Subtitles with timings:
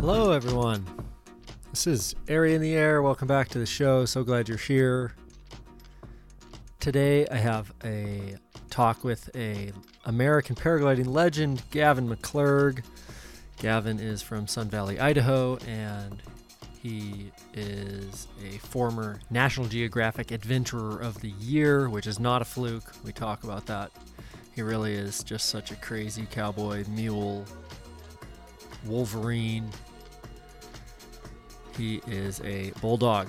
[0.00, 0.86] Hello, everyone.
[1.70, 3.02] This is Ari in the Air.
[3.02, 4.04] Welcome back to the show.
[4.04, 5.12] So glad you're here.
[6.78, 8.36] Today, I have a
[8.70, 9.72] talk with a
[10.04, 12.84] American paragliding legend, Gavin McClurg.
[13.58, 16.22] Gavin is from Sun Valley, Idaho, and
[16.80, 22.92] he is a former National Geographic Adventurer of the Year, which is not a fluke.
[23.04, 23.90] We talk about that.
[24.54, 27.44] He really is just such a crazy cowboy, mule,
[28.86, 29.68] Wolverine.
[31.78, 33.28] He is a bulldog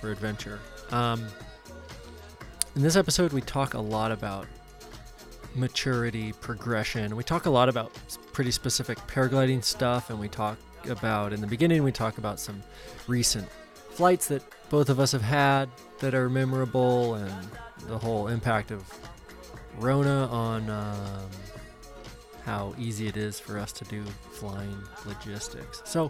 [0.00, 0.60] for adventure.
[0.90, 1.26] Um,
[2.76, 4.46] in this episode, we talk a lot about
[5.56, 7.16] maturity, progression.
[7.16, 7.92] We talk a lot about
[8.32, 10.56] pretty specific paragliding stuff, and we talk
[10.88, 12.62] about, in the beginning, we talk about some
[13.08, 13.48] recent
[13.90, 15.68] flights that both of us have had
[15.98, 17.48] that are memorable and
[17.88, 18.84] the whole impact of
[19.78, 21.30] Rona on um,
[22.44, 25.82] how easy it is for us to do flying logistics.
[25.84, 26.08] So,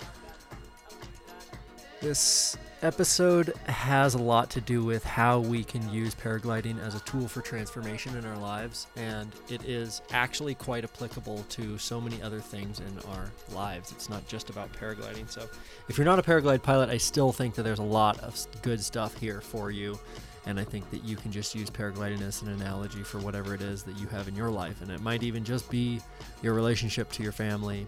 [2.01, 7.01] this episode has a lot to do with how we can use paragliding as a
[7.01, 12.23] tool for transformation in our lives, and it is actually quite applicable to so many
[12.23, 13.93] other things in our lives.
[13.93, 15.31] It's not just about paragliding.
[15.31, 15.47] So,
[15.89, 18.83] if you're not a paraglide pilot, I still think that there's a lot of good
[18.83, 19.99] stuff here for you.
[20.47, 23.61] And I think that you can just use paragliding as an analogy for whatever it
[23.61, 24.81] is that you have in your life.
[24.81, 26.01] And it might even just be
[26.43, 27.87] your relationship to your family,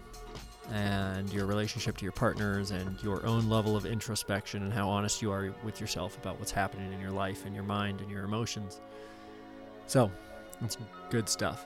[0.71, 5.21] and your relationship to your partners and your own level of introspection and how honest
[5.21, 8.23] you are with yourself about what's happening in your life and your mind and your
[8.23, 8.79] emotions.
[9.87, 10.09] So,
[10.61, 10.77] that's
[11.09, 11.65] good stuff.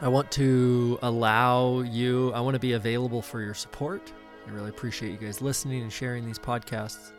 [0.00, 4.12] I want to allow you, I want to be available for your support.
[4.46, 7.12] I really appreciate you guys listening and sharing these podcasts.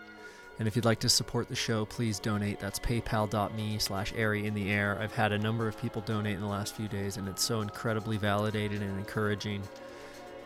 [0.59, 2.59] And if you'd like to support the show, please donate.
[2.59, 4.97] That's paypal.me slash airy in the air.
[5.01, 7.61] I've had a number of people donate in the last few days, and it's so
[7.61, 9.61] incredibly validated and encouraging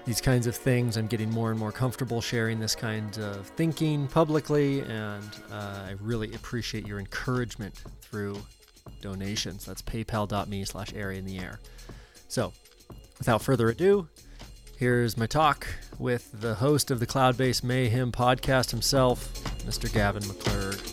[0.09, 0.97] these kinds of things.
[0.97, 5.93] I'm getting more and more comfortable sharing this kind of thinking publicly, and uh, I
[6.01, 8.41] really appreciate your encouragement through
[9.01, 9.67] donations.
[9.67, 11.59] That's paypal.me slash airy in the air.
[12.27, 12.53] So,
[13.19, 14.07] without further ado,
[14.79, 15.67] here's my talk
[15.99, 19.93] with the host of the Cloudbase Mayhem podcast himself, Mr.
[19.93, 20.88] Gavin McClurg.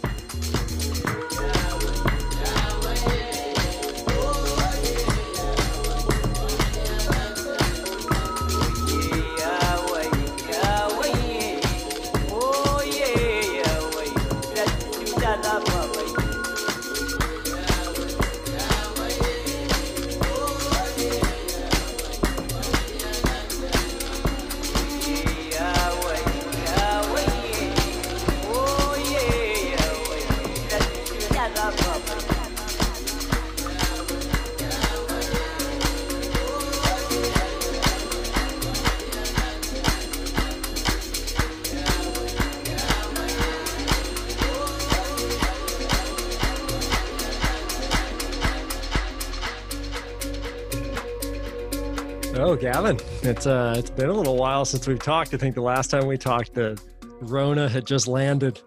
[53.27, 55.35] It's uh, it's been a little while since we've talked.
[55.35, 56.81] I think the last time we talked, the
[57.21, 58.61] Rona had just landed,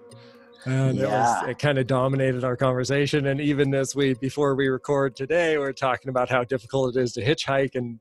[0.66, 3.28] and it, was, it kind of dominated our conversation.
[3.28, 7.14] And even as we before we record today, we're talking about how difficult it is
[7.14, 8.00] to hitchhike and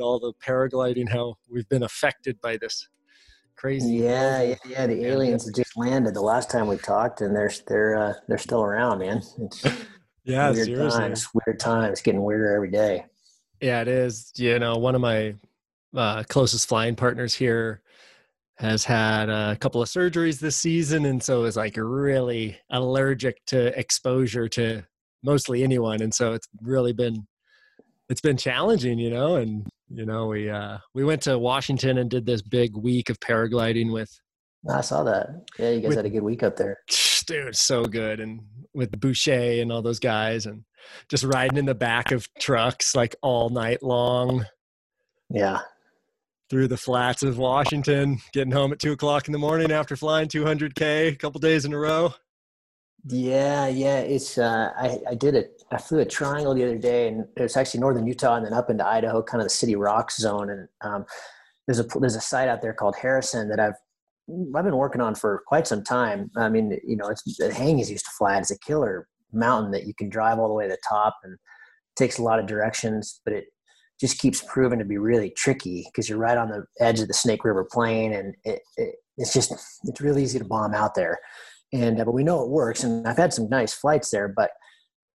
[0.00, 2.88] all the paragliding, how we've been affected by this
[3.54, 3.96] crazy.
[3.96, 4.86] Yeah, yeah, yeah.
[4.86, 8.38] The aliens had just landed the last time we talked, and they're they're uh, they're
[8.38, 9.22] still around, man.
[9.38, 9.64] It's
[10.24, 11.00] Yeah, weird seriously.
[11.00, 11.28] times.
[11.34, 12.00] Weird times.
[12.00, 13.04] Getting weirder every day.
[13.60, 14.32] Yeah, it is.
[14.36, 15.34] You know, one of my
[15.94, 17.82] uh, closest flying partners here
[18.56, 23.78] has had a couple of surgeries this season, and so is like really allergic to
[23.78, 24.82] exposure to
[25.22, 27.26] mostly anyone, and so it's really been
[28.08, 29.36] it's been challenging, you know.
[29.36, 33.18] And you know, we uh, we went to Washington and did this big week of
[33.20, 34.10] paragliding with
[34.68, 35.28] I saw that.
[35.58, 36.78] Yeah, you guys With- had a good week up there.
[37.26, 38.40] dude, so good, and
[38.74, 40.64] with Boucher and all those guys, and
[41.08, 44.46] just riding in the back of trucks like all night long.
[45.30, 45.60] Yeah,
[46.50, 50.28] through the flats of Washington, getting home at two o'clock in the morning after flying
[50.28, 52.14] 200k a couple days in a row.
[53.08, 53.98] yeah, yeah.
[53.98, 55.62] It's uh, I I did it.
[55.70, 58.52] I flew a triangle the other day, and it was actually northern Utah, and then
[58.52, 60.50] up into Idaho, kind of the City Rocks zone.
[60.50, 61.04] And um,
[61.66, 63.74] there's a there's a site out there called Harrison that I've
[64.54, 66.30] I've been working on for quite some time.
[66.36, 68.40] I mean, you know, it's the Hangies used to fly it.
[68.40, 71.36] It's a killer mountain that you can drive all the way to the top and
[71.96, 73.44] takes a lot of directions, but it
[74.00, 77.14] just keeps proving to be really tricky because you're right on the edge of the
[77.14, 79.52] Snake River Plain, and it, it, it's just
[79.84, 81.18] it's really easy to bomb out there.
[81.72, 84.50] And uh, but we know it works, and I've had some nice flights there, but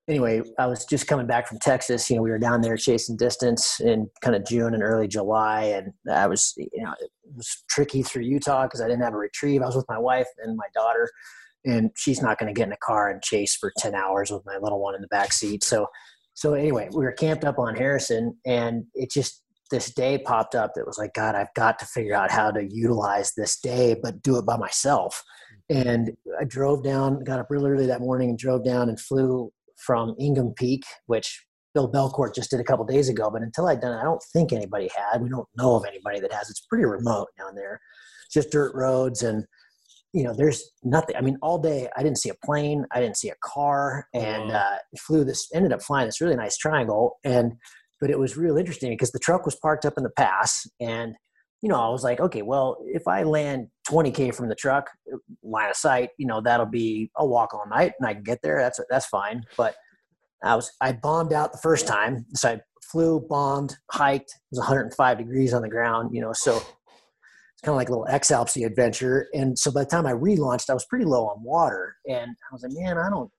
[0.09, 2.09] anyway, I was just coming back from Texas.
[2.09, 5.63] You know, we were down there chasing distance in kind of June and early July,
[5.65, 9.17] and I was, you know, it was tricky through Utah because I didn't have a
[9.17, 9.61] retrieve.
[9.61, 11.09] I was with my wife and my daughter,
[11.63, 14.45] and she's not going to get in a car and chase for ten hours with
[14.45, 15.63] my little one in the back seat.
[15.63, 15.87] So,
[16.39, 20.71] so anyway, we were camped up on Harrison, and it just this day popped up
[20.73, 24.21] that was like, God, I've got to figure out how to utilize this day, but
[24.21, 25.21] do it by myself.
[25.69, 29.51] And I drove down, got up really early that morning and drove down and flew
[29.75, 33.29] from Ingham Peak, which Bill Belcourt just did a couple days ago.
[33.29, 35.21] But until I'd done it, I don't think anybody had.
[35.21, 36.49] We don't know of anybody that has.
[36.49, 37.81] It's pretty remote down there.
[38.27, 39.43] It's just dirt roads and
[40.13, 41.15] you know, there's nothing.
[41.15, 44.51] I mean, all day I didn't see a plane, I didn't see a car, and
[44.51, 45.47] uh, flew this.
[45.53, 47.53] Ended up flying this really nice triangle, and
[48.01, 51.15] but it was real interesting because the truck was parked up in the pass, and
[51.61, 54.89] you know, I was like, okay, well, if I land 20k from the truck,
[55.43, 58.39] line of sight, you know, that'll be a walk all night, and I can get
[58.41, 58.59] there.
[58.59, 59.43] That's that's fine.
[59.57, 59.75] But
[60.43, 62.61] I was I bombed out the first time, so I
[62.91, 64.31] flew, bombed, hiked.
[64.31, 66.61] It was 105 degrees on the ground, you know, so
[67.59, 69.27] it's kind of like a little X Alpsy adventure.
[69.33, 72.53] And so by the time I relaunched, I was pretty low on water, and I
[72.53, 73.29] was like, man, I don't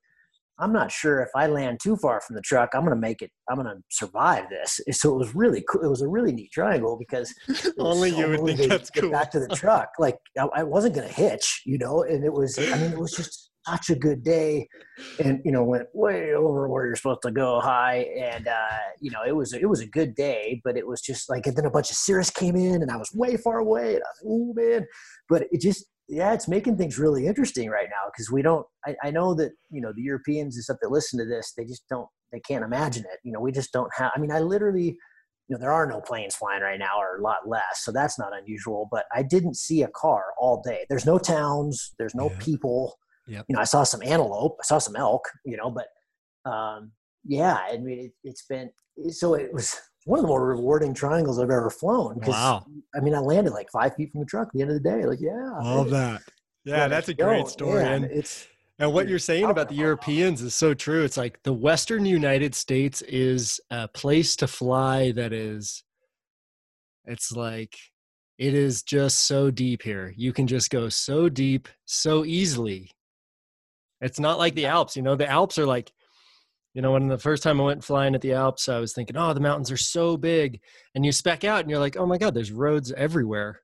[0.61, 3.23] I'm not sure if I land too far from the truck, I'm going to make
[3.23, 3.31] it.
[3.49, 4.79] I'm going to survive this.
[4.93, 5.83] So it was really cool.
[5.83, 7.35] It was a really neat triangle because
[7.79, 9.11] only you would think that's get cool.
[9.11, 12.03] Back to the truck, like I, I wasn't going to hitch, you know.
[12.03, 12.59] And it was.
[12.59, 14.69] I mean, it was just such a good day,
[15.23, 19.11] and you know, went way over where you're supposed to go high, and uh, you
[19.11, 20.61] know, it was it was a good day.
[20.65, 22.97] But it was just like, and then a bunch of cirrus came in, and I
[22.97, 24.87] was way far away, and I was like, oh man.
[25.29, 28.67] But it just yeah, it's making things really interesting right now because we don't.
[28.85, 31.65] I, I, know that you know the Europeans and stuff that listen to this, they
[31.65, 32.09] just don't.
[32.33, 33.21] They can't imagine it.
[33.23, 34.11] You know, we just don't have.
[34.15, 34.97] I mean, I literally,
[35.49, 38.19] you know, there are no planes flying right now, or a lot less, so that's
[38.19, 38.89] not unusual.
[38.91, 40.85] But I didn't see a car all day.
[40.89, 41.95] There's no towns.
[41.97, 42.39] There's no yeah.
[42.41, 42.99] people.
[43.31, 43.47] Yep.
[43.49, 44.57] You know, I saw some antelope.
[44.61, 45.25] I saw some elk.
[45.45, 46.93] You know, but um,
[47.25, 48.71] yeah, I mean, it, it's been
[49.11, 52.21] so it was one of the more rewarding triangles I've ever flown.
[52.27, 52.67] Wow.
[52.95, 54.89] I mean, I landed like five feet from the truck at the end of the
[54.89, 55.07] day.
[55.07, 55.59] Like, yeah.
[55.63, 56.23] Love that.
[56.65, 57.85] Yeah, yeah that's a great story.
[57.85, 58.47] and it's
[58.79, 61.05] and what you're saying about the Europeans is so true.
[61.05, 65.85] It's like the Western United States is a place to fly that is
[67.05, 67.77] it's like
[68.39, 70.15] it is just so deep here.
[70.17, 72.91] You can just go so deep so easily.
[74.01, 75.93] It's not like the Alps, you know, the Alps are like
[76.75, 79.17] you know, when the first time I went flying at the Alps, I was thinking,
[79.17, 80.61] oh, the mountains are so big.
[80.95, 83.63] And you spec out and you're like, oh my God, there's roads everywhere.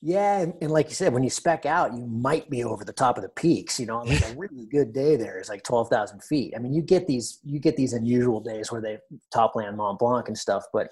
[0.00, 0.38] Yeah.
[0.40, 3.18] And, and like you said, when you spec out, you might be over the top
[3.18, 6.54] of the peaks, you know, like a really good day there is like 12,000 feet.
[6.56, 8.98] I mean, you get these, you get these unusual days where they
[9.32, 10.88] top land Mont Blanc and stuff, but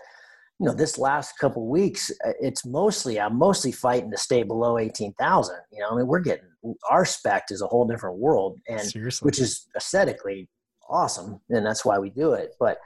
[0.60, 4.76] you know, this last couple weeks, uh, it's mostly, I'm mostly fighting to stay below
[4.76, 5.56] 18,000.
[5.72, 6.44] You know, I mean, we're getting,
[6.90, 9.24] our spec is a whole different world and Seriously.
[9.24, 10.50] which is aesthetically
[10.86, 12.56] awesome, and that's why we do it.
[12.60, 12.78] But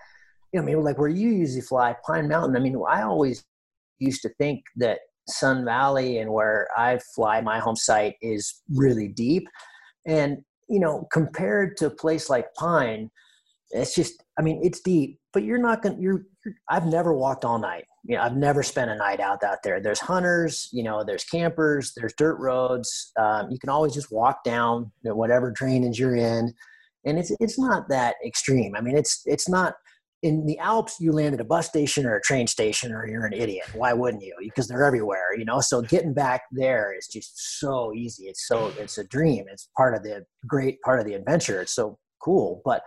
[0.53, 2.56] you know, I mean, like where you usually fly, Pine Mountain.
[2.56, 3.44] I mean, I always
[3.99, 9.09] used to think that Sun Valley and where I fly, my home site is really
[9.09, 9.49] deep,
[10.06, 10.38] and
[10.69, 13.11] you know, compared to a place like Pine,
[13.70, 15.97] it's just, I mean, it's deep, but you're not gonna.
[15.99, 17.85] You're, you're I've never walked all night.
[18.05, 19.81] You know, I've never spent a night out out there.
[19.81, 23.13] There's hunters, you know, there's campers, there's dirt roads.
[23.19, 26.55] Um, you can always just walk down you know, whatever drainage you're in
[27.05, 28.75] and it's it's not that extreme.
[28.77, 29.75] I mean, it's it's not
[30.23, 30.97] in the Alps.
[31.01, 33.67] You land at a bus station or a train station, or you're an idiot.
[33.75, 34.35] Why wouldn't you?
[34.41, 35.61] Because they're everywhere, you know.
[35.61, 38.25] So getting back there is just so easy.
[38.25, 39.44] It's so it's a dream.
[39.51, 41.61] It's part of the great part of the adventure.
[41.61, 42.82] It's so cool, but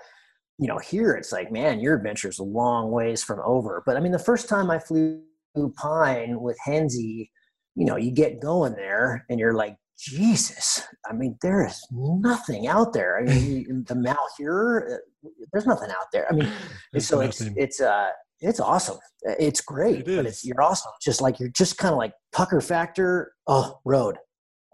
[0.59, 3.83] you know, here it's like, man, your adventure is a long ways from over.
[3.85, 5.21] But I mean, the first time I flew
[5.75, 7.29] Pine with Henze, you
[7.75, 12.93] know, you get going there and you're like, Jesus, I mean, there is nothing out
[12.93, 13.19] there.
[13.19, 16.27] I mean, the Malheur, uh, there's nothing out there.
[16.31, 16.51] I mean,
[16.99, 18.09] so it's it's uh
[18.39, 18.97] it's awesome.
[19.23, 20.91] It's great, it but it's you're awesome.
[21.01, 23.33] Just like you're just kind of like pucker factor.
[23.47, 24.17] Oh, road,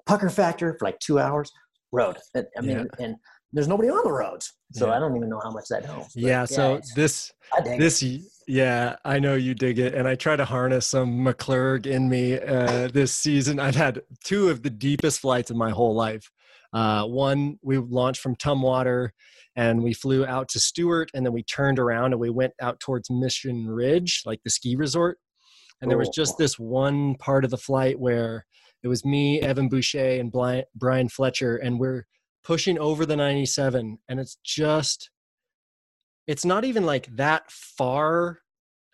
[0.06, 1.52] pucker factor for like two hours.
[1.94, 2.18] Road.
[2.36, 3.06] I mean, yeah.
[3.06, 3.16] and
[3.54, 4.96] there's nobody on the roads, so yeah.
[4.96, 6.16] I don't even know how much that helps.
[6.16, 6.28] Yeah.
[6.28, 7.32] yeah so this
[7.78, 8.22] this it.
[8.48, 12.40] yeah, I know you dig it, and I try to harness some McClurg in me
[12.40, 13.60] uh, this season.
[13.60, 16.30] I've had two of the deepest flights of my whole life.
[16.74, 19.10] Uh, one we launched from Tumwater,
[19.56, 22.80] and we flew out to Stuart, and then we turned around and we went out
[22.80, 25.20] towards Mission Ridge, like the ski resort.
[25.82, 28.46] And there was just this one part of the flight where
[28.84, 30.34] it was me, Evan Boucher, and
[30.76, 32.06] Brian Fletcher, and we're
[32.44, 35.10] pushing over the 97 and it's just
[36.28, 38.40] it's not even like that far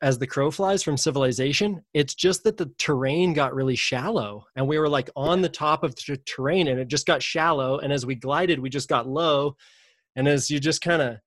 [0.02, 1.84] as the crow flies from civilization.
[1.94, 5.84] It's just that the terrain got really shallow and we were like on the top
[5.84, 9.08] of the terrain and it just got shallow and as we glided we just got
[9.08, 9.56] low
[10.16, 11.18] and as you just kind of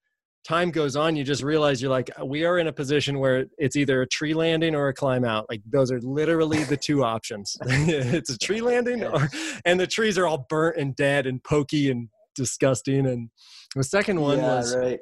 [0.44, 3.76] time goes on, you just realize you're like, we are in a position where it's
[3.76, 5.46] either a tree landing or a climb out.
[5.48, 7.56] Like those are literally the two options.
[7.66, 9.28] it's a tree landing, or,
[9.64, 13.06] and the trees are all burnt and dead and pokey and disgusting.
[13.06, 13.30] And
[13.76, 15.00] the second one yeah, was right.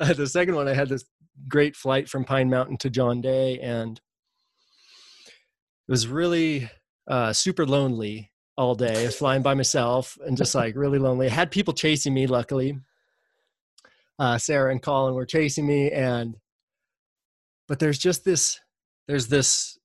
[0.00, 0.68] uh, the second one.
[0.68, 1.04] I had this
[1.48, 3.98] great flight from Pine Mountain to John Day, and
[5.26, 6.70] it was really
[7.08, 9.02] uh, super lonely all day.
[9.02, 11.26] I was flying by myself and just like really lonely.
[11.26, 12.78] I had people chasing me, luckily
[14.18, 16.36] uh, Sarah and Colin were chasing me, and
[17.68, 18.60] but there's just this
[19.08, 19.78] there's this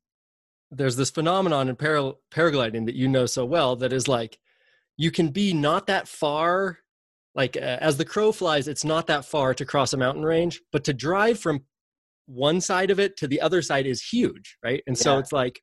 [0.71, 4.37] there's this phenomenon in para, paragliding that you know so well that is like
[4.97, 6.79] you can be not that far
[7.35, 10.61] like uh, as the crow flies it's not that far to cross a mountain range
[10.71, 11.63] but to drive from
[12.27, 14.83] one side of it to the other side is huge right?
[14.85, 15.61] And so it's like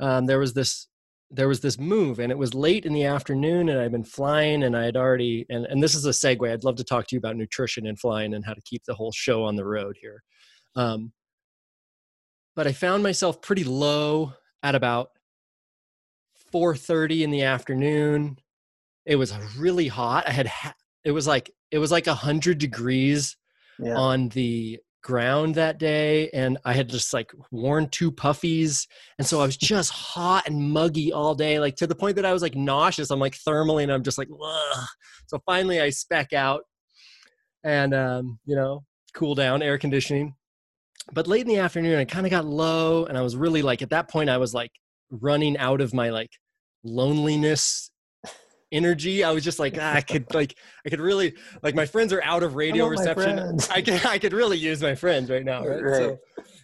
[0.00, 0.86] um, there was this
[1.30, 4.64] there was this move and it was late in the afternoon and I'd been flying
[4.64, 6.50] and I had already and, and this is a segue.
[6.50, 8.94] I'd love to talk to you about nutrition and flying and how to keep the
[8.94, 10.22] whole show on the road here.
[10.74, 11.12] Um,
[12.56, 14.32] but I found myself pretty low
[14.62, 15.10] at about
[16.52, 18.38] 4:30 in the afternoon.
[19.06, 20.28] It was really hot.
[20.28, 23.36] I had ha- it was like it was like 100 degrees
[23.78, 23.96] yeah.
[23.96, 28.86] on the ground that day and I had just like worn two puffies
[29.18, 32.26] and so I was just hot and muggy all day like to the point that
[32.26, 34.86] I was like nauseous I'm like thermally and I'm just like Ugh.
[35.26, 36.62] so finally I spec out
[37.64, 40.34] and um you know cool down air conditioning
[41.12, 43.80] but late in the afternoon I kind of got low and I was really like
[43.80, 44.72] at that point I was like
[45.10, 46.30] running out of my like
[46.84, 47.90] loneliness
[48.72, 49.24] energy.
[49.24, 52.22] I was just like, ah, I could like, I could really like my friends are
[52.22, 53.58] out of radio reception.
[53.70, 55.66] I could, I could really use my friends right now.
[55.66, 55.82] Right.
[55.82, 55.96] right.
[55.96, 56.18] So,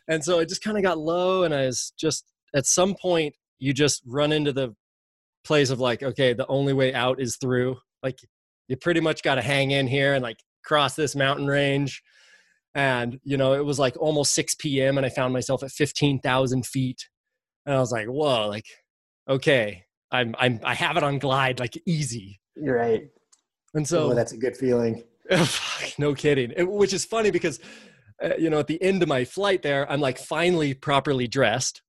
[0.08, 3.34] and so it just kind of got low and I was just, at some point
[3.58, 4.74] you just run into the
[5.44, 8.18] place of like, okay, the only way out is through like,
[8.68, 12.02] you pretty much got to hang in here and like cross this mountain range.
[12.74, 14.98] And, you know, it was like almost 6 p.m.
[14.98, 17.08] and I found myself at 15,000 feet.
[17.64, 18.66] And I was like, whoa, like,
[19.28, 19.85] okay,
[20.16, 22.40] I'm I'm I have it on glide like easy.
[22.54, 23.08] You're right.
[23.74, 25.04] And so oh, that's a good feeling.
[25.98, 26.52] no kidding.
[26.56, 27.60] It, which is funny because
[28.22, 31.82] uh, you know at the end of my flight there, I'm like finally properly dressed,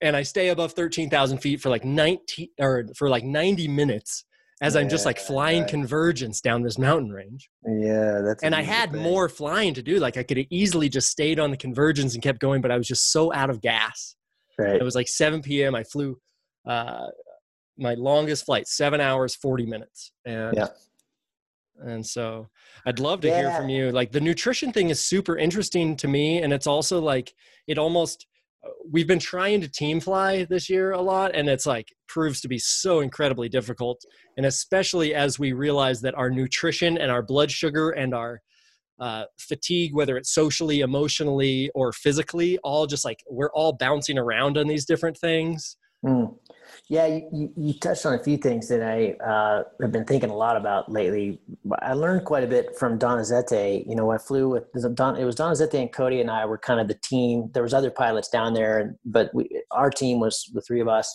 [0.00, 4.24] and I stay above thirteen thousand feet for like nineteen or for like ninety minutes
[4.60, 5.70] as yeah, I'm just like flying right.
[5.70, 7.48] convergence down this mountain range.
[7.64, 8.42] Yeah, that's.
[8.42, 9.02] And I had thing.
[9.02, 9.98] more flying to do.
[9.98, 12.76] Like I could have easily just stayed on the convergence and kept going, but I
[12.76, 14.16] was just so out of gas.
[14.58, 14.74] Right.
[14.74, 15.76] It was like 7 p.m.
[15.76, 16.18] I flew
[16.68, 17.06] uh,
[17.78, 20.12] my longest flight, seven hours, 40 minutes.
[20.24, 20.68] And, yeah.
[21.80, 22.48] and so
[22.84, 23.40] I'd love to yeah.
[23.40, 23.90] hear from you.
[23.92, 26.42] Like the nutrition thing is super interesting to me.
[26.42, 27.32] And it's also like,
[27.66, 28.26] it almost,
[28.64, 32.40] uh, we've been trying to team fly this year a lot and it's like proves
[32.40, 34.04] to be so incredibly difficult
[34.36, 38.40] and especially as we realize that our nutrition and our blood sugar and our
[38.98, 44.58] uh, fatigue whether it's socially emotionally or physically all just like we're all bouncing around
[44.58, 46.34] on these different things mm.
[46.90, 50.36] Yeah, you, you touched on a few things that I uh, have been thinking a
[50.36, 51.40] lot about lately.
[51.82, 53.84] I learned quite a bit from Donizete.
[53.86, 54.64] You know, I flew with
[54.94, 57.50] Don, it was Donizete and Cody and I were kind of the team.
[57.52, 61.14] There was other pilots down there, but we, our team was the three of us.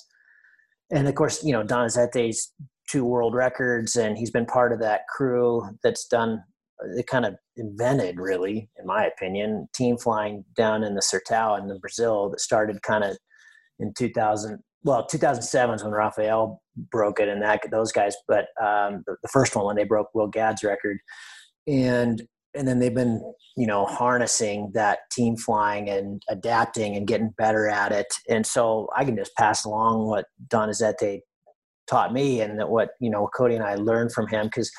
[0.92, 2.54] And of course, you know, Donizete's
[2.88, 6.44] two world records, and he's been part of that crew that's done.
[6.96, 11.68] It kind of invented, really, in my opinion, team flying down in the Sertão in
[11.68, 13.18] the Brazil that started kind of
[13.80, 16.62] in 2000 well, 2007 is when Rafael
[16.92, 20.08] broke it and that those guys, but um, the, the, first one when they broke
[20.14, 20.98] Will Gadd's record,
[21.68, 22.22] and
[22.56, 23.22] and then they've been
[23.56, 28.88] you know harnessing that team flying and adapting and getting better at it, and so
[28.96, 31.22] I can just pass along what Donizete
[31.88, 34.70] taught me and what you know Cody and I learned from him because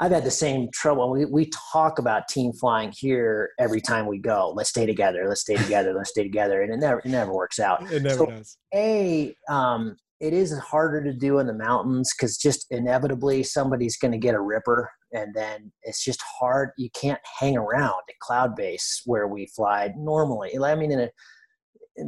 [0.00, 1.10] I've had the same trouble.
[1.10, 4.50] We, we talk about team flying here every time we go.
[4.56, 5.26] Let's stay together.
[5.28, 5.92] Let's stay together.
[5.92, 6.62] Let's stay together.
[6.62, 7.82] And it never, it never works out.
[7.92, 8.56] It never so, does.
[8.74, 14.12] A, um, it is harder to do in the mountains because just inevitably somebody's going
[14.12, 16.70] to get a ripper and then it's just hard.
[16.78, 20.52] You can't hang around at cloud base where we fly normally.
[20.62, 21.10] I mean, in a,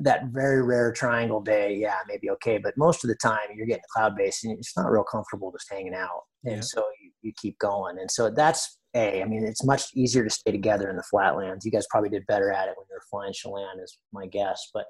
[0.02, 2.58] that very rare triangle day, yeah, maybe okay.
[2.58, 5.70] But most of the time, you're getting cloud base, and it's not real comfortable just
[5.70, 6.22] hanging out.
[6.44, 6.60] And yeah.
[6.62, 6.84] so
[7.22, 7.98] you, keep going.
[7.98, 9.22] And so that's a.
[9.22, 11.64] I mean, it's much easier to stay together in the flatlands.
[11.64, 14.70] You guys probably did better at it when you were flying Chelan, is my guess.
[14.72, 14.86] But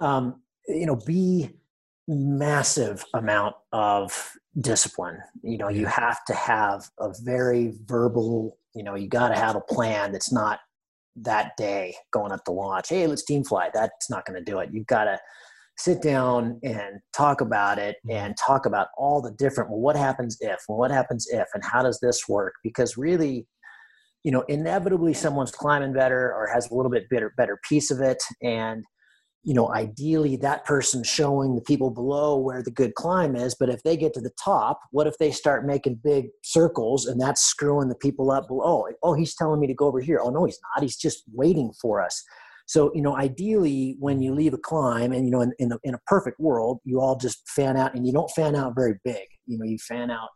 [0.00, 1.50] um, you know, be
[2.08, 5.18] massive amount of discipline.
[5.42, 8.58] You know, you have to have a very verbal.
[8.74, 10.60] You know, you got to have a plan that's not
[11.16, 12.88] that day going up the launch.
[12.88, 13.70] Hey, let's team fly.
[13.72, 14.70] That's not going to do it.
[14.72, 15.18] You've got to
[15.80, 18.16] sit down and talk about it mm-hmm.
[18.16, 21.64] and talk about all the different well what happens if well what happens if and
[21.64, 23.46] how does this work because really
[24.22, 28.00] you know, inevitably someone's climbing better or has a little bit better better piece of
[28.00, 28.84] it, and
[29.42, 33.56] you know, ideally that person showing the people below where the good climb is.
[33.58, 37.18] But if they get to the top, what if they start making big circles and
[37.18, 38.86] that's screwing the people up below?
[39.02, 40.20] Oh, he's telling me to go over here.
[40.22, 40.82] Oh no, he's not.
[40.82, 42.22] He's just waiting for us.
[42.70, 45.78] So, you know, ideally, when you leave a climb, and you know, in, in, a,
[45.82, 48.94] in a perfect world, you all just fan out, and you don't fan out very
[49.02, 49.26] big.
[49.46, 50.28] You know, you fan out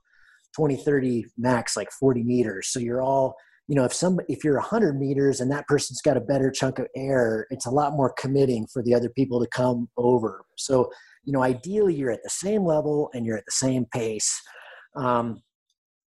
[0.56, 2.70] 20, 30 max, like 40 meters.
[2.72, 3.36] So you're all,
[3.68, 6.80] you know, if some, if you're 100 meters and that person's got a better chunk
[6.80, 10.44] of air, it's a lot more committing for the other people to come over.
[10.56, 10.90] So,
[11.22, 14.42] you know, ideally, you're at the same level and you're at the same pace.
[14.96, 15.40] Um,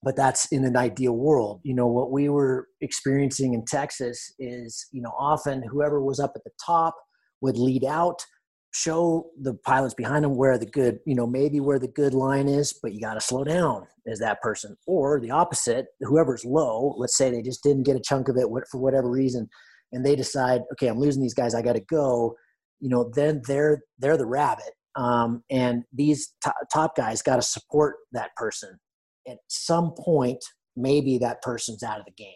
[0.06, 1.58] but that's in an ideal world.
[1.64, 6.32] You know what we were experiencing in texas is you know often whoever was up
[6.36, 6.94] at the top
[7.40, 8.24] would lead out
[8.72, 12.48] show the pilots behind them where the good you know maybe where the good line
[12.48, 14.76] is but you got to slow down as that person.
[14.86, 18.46] Or the opposite whoever's low let's say they just didn't get a chunk of it
[18.70, 19.48] for whatever reason
[19.90, 22.36] and they decide okay i'm losing these guys i got to go
[22.78, 26.32] you know then they're they're the rabbit um, and these
[26.72, 28.78] top guys got to support that person
[29.28, 30.44] at some point
[30.76, 32.28] maybe that person's out of the game.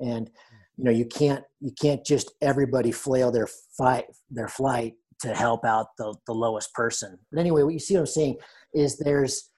[0.00, 0.30] And
[0.76, 5.64] you know you can't you can't just everybody flail their fight their flight to help
[5.64, 7.18] out the, the lowest person.
[7.32, 8.36] But anyway what you see what i'm saying
[8.72, 9.50] is there's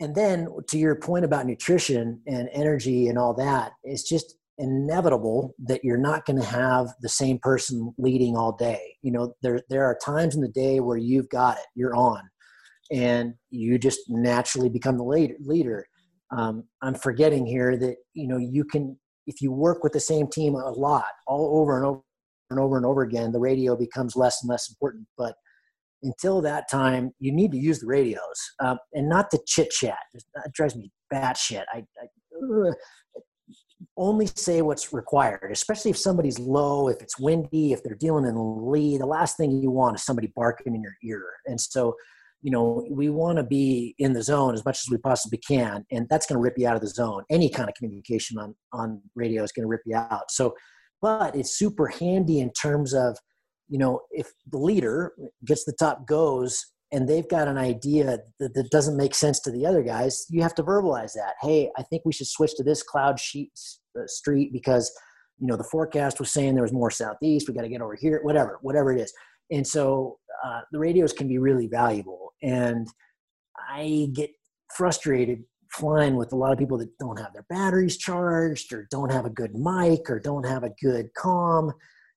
[0.00, 5.54] and then to your point about nutrition and energy and all that it's just inevitable
[5.66, 8.96] that you're not going to have the same person leading all day.
[9.02, 12.22] You know there there are times in the day where you've got it you're on
[12.90, 15.86] and you just naturally become the leader leader
[16.36, 20.26] um, i'm forgetting here that you know you can if you work with the same
[20.26, 22.02] team a lot all over and over
[22.50, 25.34] and over and over again the radio becomes less and less important but
[26.02, 28.20] until that time you need to use the radios
[28.60, 32.06] um, and not the chit chat it drives me batshit I, I
[33.96, 38.70] only say what's required, especially if somebody's low, if it's windy, if they're dealing in
[38.70, 38.98] lee.
[38.98, 41.24] The last thing you want is somebody barking in your ear.
[41.46, 41.94] And so
[42.42, 45.84] you know, we want to be in the zone as much as we possibly can,
[45.90, 47.24] and that's going to rip you out of the zone.
[47.30, 50.30] Any kind of communication on on radio is going to rip you out.
[50.30, 50.54] So,
[51.02, 53.16] but it's super handy in terms of,
[53.68, 55.12] you know, if the leader
[55.44, 59.50] gets the top goes and they've got an idea that, that doesn't make sense to
[59.50, 61.34] the other guys, you have to verbalize that.
[61.42, 63.52] Hey, I think we should switch to this cloud sheet
[63.98, 64.90] uh, street because,
[65.38, 67.48] you know, the forecast was saying there was more southeast.
[67.48, 68.20] We got to get over here.
[68.22, 69.12] Whatever, whatever it is.
[69.50, 72.27] And so uh, the radios can be really valuable.
[72.42, 72.88] And
[73.68, 74.30] I get
[74.74, 79.12] frustrated flying with a lot of people that don't have their batteries charged or don't
[79.12, 81.72] have a good mic or don't have a good com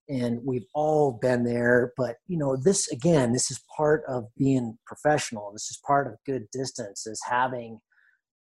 [0.09, 4.77] and we've all been there but you know this again this is part of being
[4.85, 5.51] professional.
[5.51, 7.79] This is part of good distance is having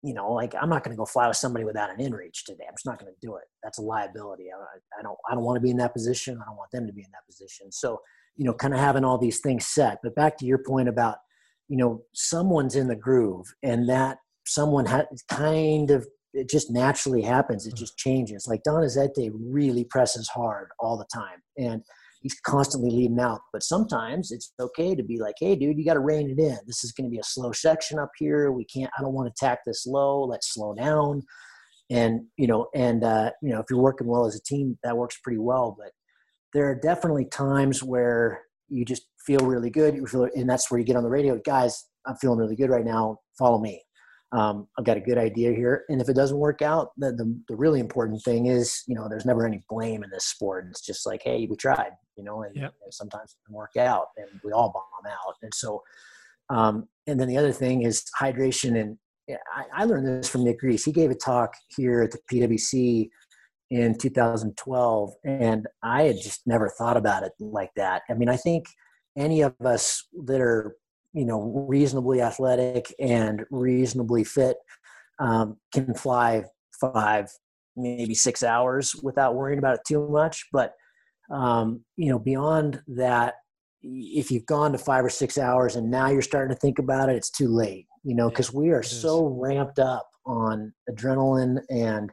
[0.02, 2.64] you know like i'm not going to go fly with somebody without an inReach today.
[2.68, 3.44] I'm just not going to do it.
[3.62, 4.46] That's a liability.
[4.52, 6.38] I, I don't i don't want to be in that position.
[6.40, 7.72] I don't want them to be in that position.
[7.72, 8.00] So
[8.36, 9.98] you know kind of having all these things set.
[10.02, 11.16] But back to your point about
[11.68, 17.22] you know someone's in the groove and that someone has kind of it just naturally
[17.22, 18.46] happens it just changes.
[18.46, 21.82] Like donizete really presses hard all the time and
[22.20, 25.94] he's constantly leading out but sometimes it's okay to be like hey dude you got
[25.94, 26.58] to rein it in.
[26.66, 28.50] This is going to be a slow section up here.
[28.50, 30.24] We can't i don't want to tack this low.
[30.24, 31.22] Let's slow down.
[31.90, 34.96] And you know and uh, you know if you're working well as a team that
[34.96, 35.92] works pretty well but
[36.54, 39.94] there are definitely times where you just feel really good.
[39.94, 41.84] You feel, and that's where you get on the radio, guys.
[42.06, 43.18] I'm feeling really good right now.
[43.38, 43.82] Follow me.
[44.32, 45.84] Um, I've got a good idea here.
[45.90, 49.06] And if it doesn't work out, the, the, the, really important thing is, you know,
[49.08, 50.66] there's never any blame in this sport.
[50.70, 52.74] It's just like, hey, we tried, you know, and, yep.
[52.84, 55.34] and sometimes it doesn't work out and we all bomb out.
[55.42, 55.82] And so,
[56.50, 58.78] um, and then the other thing is hydration.
[58.78, 58.98] And
[59.54, 60.84] I, I learned this from Nick Greece.
[60.84, 63.08] He gave a talk here at the PWC
[63.70, 68.36] in 2012 and i had just never thought about it like that i mean i
[68.36, 68.64] think
[69.16, 70.76] any of us that are
[71.12, 74.56] you know reasonably athletic and reasonably fit
[75.18, 76.44] um, can fly
[76.80, 77.30] five
[77.76, 80.46] maybe six hours without worrying about it too much.
[80.52, 80.74] But
[81.30, 83.34] um, you know beyond that
[83.82, 87.08] if you've gone to five or six hours and now you're starting to think about
[87.08, 92.10] it it's too late you know because we are so ramped up on adrenaline and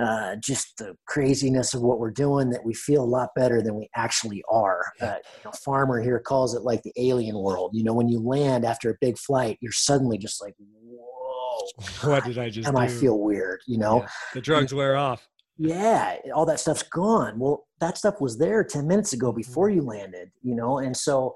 [0.00, 3.74] uh, just the craziness of what we're doing that we feel a lot better than
[3.74, 4.82] we actually are.
[5.00, 7.72] Uh, you know, Farmer here calls it like the alien world.
[7.74, 12.24] You know, when you land after a big flight, you're suddenly just like, whoa, what
[12.24, 12.82] did I just and do?
[12.82, 14.00] I feel weird, you know?
[14.00, 14.08] Yeah.
[14.34, 15.28] The drugs wear off.
[15.58, 17.38] Yeah, all that stuff's gone.
[17.38, 19.80] Well, that stuff was there 10 minutes ago before mm-hmm.
[19.80, 20.78] you landed, you know?
[20.78, 21.34] And so,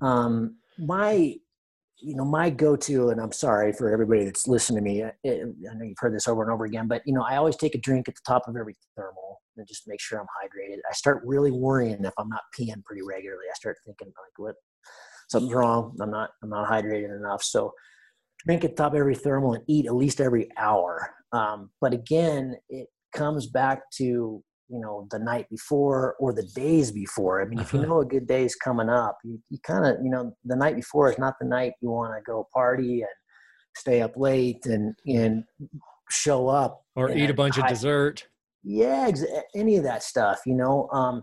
[0.00, 1.34] um, my
[2.06, 5.02] you know, my go-to, and I'm sorry for everybody that's listening to me.
[5.02, 7.56] I, I know you've heard this over and over again, but you know, I always
[7.56, 10.78] take a drink at the top of every thermal and just make sure I'm hydrated.
[10.88, 13.46] I start really worrying if I'm not peeing pretty regularly.
[13.50, 14.54] I start thinking like, what
[15.28, 15.96] something's wrong.
[16.00, 17.42] I'm not I'm not hydrated enough.
[17.42, 17.72] So
[18.46, 21.12] drink at the top of every thermal and eat at least every hour.
[21.32, 26.90] Um, but again, it comes back to you know the night before or the days
[26.90, 27.42] before.
[27.42, 29.96] I mean, if you know a good day is coming up, you, you kind of
[30.02, 33.10] you know the night before is not the night you want to go party and
[33.76, 35.44] stay up late and and
[36.10, 38.26] show up or eat a bunch high, of dessert.
[38.62, 39.24] Yeah, ex-
[39.54, 40.40] any of that stuff.
[40.46, 41.22] You know, um,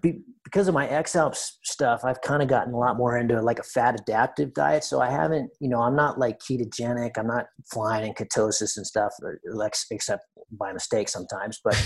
[0.00, 3.58] be, because of my X-Alps stuff, I've kind of gotten a lot more into like
[3.58, 4.82] a fat adaptive diet.
[4.82, 7.18] So I haven't, you know, I'm not like ketogenic.
[7.18, 9.12] I'm not flying in ketosis and stuff,
[9.52, 11.76] like except by mistake sometimes, but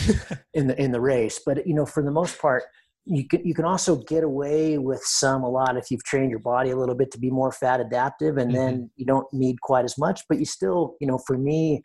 [0.55, 1.41] in the in the race.
[1.45, 2.63] But you know, for the most part,
[3.05, 6.39] you can you can also get away with some a lot if you've trained your
[6.39, 8.65] body a little bit to be more fat adaptive, and mm-hmm.
[8.65, 10.23] then you don't need quite as much.
[10.29, 11.83] But you still, you know, for me,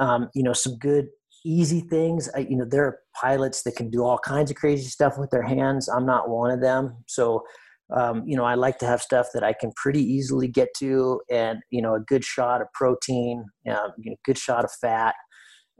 [0.00, 1.06] um, you know, some good
[1.46, 2.28] easy things.
[2.34, 5.30] I, you know, there are pilots that can do all kinds of crazy stuff with
[5.30, 5.88] their hands.
[5.88, 6.96] I'm not one of them.
[7.06, 7.44] So,
[7.94, 11.20] um, you know, I like to have stuff that I can pretty easily get to,
[11.30, 13.92] and you know, a good shot of protein, you know,
[14.24, 15.14] good shot of fat,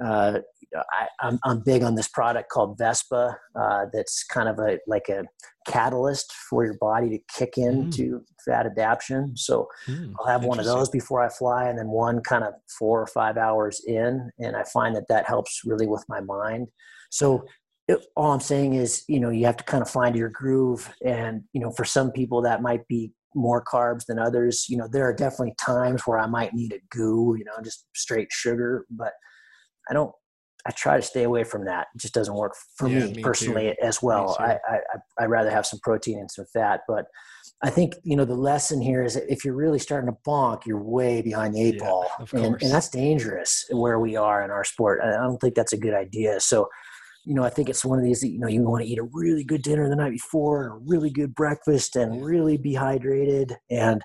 [0.04, 0.40] uh,
[0.74, 3.36] I, am I'm big on this product called Vespa.
[3.58, 5.24] Uh, that's kind of a like a
[5.66, 8.24] catalyst for your body to kick into mm.
[8.44, 9.36] fat adaptation.
[9.36, 12.54] So mm, I'll have one of those before I fly, and then one kind of
[12.78, 16.68] four or five hours in, and I find that that helps really with my mind.
[17.10, 17.44] So
[17.88, 20.92] it, all I'm saying is, you know, you have to kind of find your groove,
[21.04, 24.66] and you know, for some people that might be more carbs than others.
[24.68, 27.86] You know, there are definitely times where I might need a goo, you know, just
[27.94, 29.12] straight sugar, but
[29.88, 30.12] I don't.
[30.66, 31.86] I try to stay away from that.
[31.94, 33.86] It just doesn't work for yeah, me, me, personally too.
[33.86, 34.36] as well.
[34.40, 34.78] I, I
[35.20, 37.06] I'd rather have some protein and some fat, but
[37.62, 40.66] I think you know the lesson here is that if you're really starting to bonk,
[40.66, 44.50] you're way behind the eight yeah, ball, and, and, that's dangerous where we are in
[44.50, 45.00] our sport.
[45.02, 46.40] I don't think that's a good idea.
[46.40, 46.68] So,
[47.24, 48.22] you know, I think it's one of these.
[48.22, 51.10] You know, you want to eat a really good dinner the night before, a really
[51.10, 54.02] good breakfast, and really be hydrated, and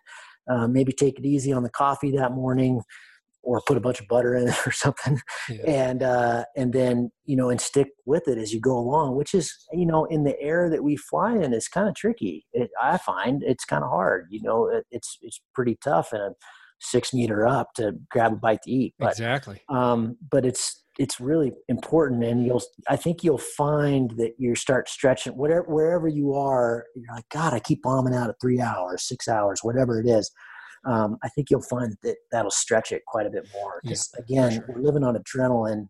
[0.50, 2.82] uh, maybe take it easy on the coffee that morning
[3.44, 5.20] or put a bunch of butter in it or something.
[5.50, 5.64] Yeah.
[5.66, 9.34] and uh, and then you know and stick with it as you go along which
[9.34, 12.46] is you know in the air that we fly in it's kind of tricky.
[12.54, 16.20] It, i find it's kind of hard you know it, it's it's pretty tough in
[16.20, 16.32] a
[16.80, 19.62] six meter up to grab a bite to eat but, exactly.
[19.70, 24.90] um, but it's it's really important and you'll i think you'll find that you start
[24.90, 29.04] stretching whatever wherever you are you're like god i keep bombing out at three hours
[29.08, 30.30] six hours whatever it is
[30.86, 33.80] um, I think you'll find that that'll stretch it quite a bit more.
[33.84, 34.66] Because yeah, again, sure.
[34.76, 35.88] we're living on adrenaline,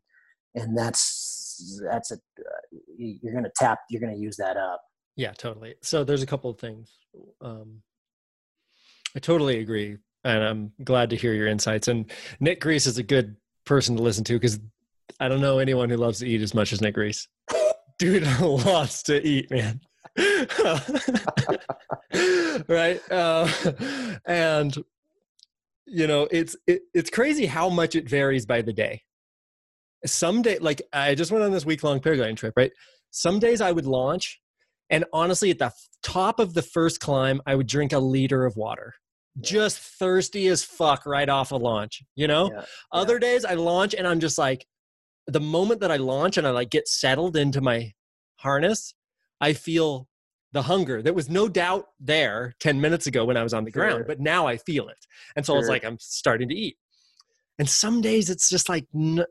[0.56, 4.82] and that's that's a uh, you're going to tap, you're going to use that up.
[5.16, 5.76] Yeah, totally.
[5.82, 6.92] So there's a couple of things.
[7.42, 7.82] Um,
[9.16, 11.88] I totally agree, and I'm glad to hear your insights.
[11.88, 14.60] And Nick Greece is a good person to listen to because
[15.20, 17.28] I don't know anyone who loves to eat as much as Nick Greece.
[18.00, 19.82] Dude loves to eat, man.
[22.68, 23.00] right?
[23.10, 23.50] Uh,
[24.26, 24.76] and
[25.86, 29.04] you know it's it, it's crazy how much it varies by the day.
[30.06, 32.72] Some day like i just went on this week long paragliding trip right?
[33.12, 34.40] Some days i would launch
[34.90, 35.72] and honestly at the
[36.04, 38.94] top of the first climb i would drink a liter of water.
[39.40, 42.52] Just thirsty as fuck right off a launch you know?
[42.52, 42.66] Yeah.
[42.92, 44.66] other days i launch and i'm just like
[45.28, 47.94] the moment that i launch and i like get settled into my
[48.38, 48.94] harness
[49.42, 50.08] i feel
[50.54, 53.72] the hunger that was no doubt there 10 minutes ago when I was on the
[53.72, 53.84] sure.
[53.84, 55.06] ground, but now I feel it.
[55.36, 55.60] And so sure.
[55.60, 56.78] it's like, I'm starting to eat.
[57.58, 58.86] And some days it's just like,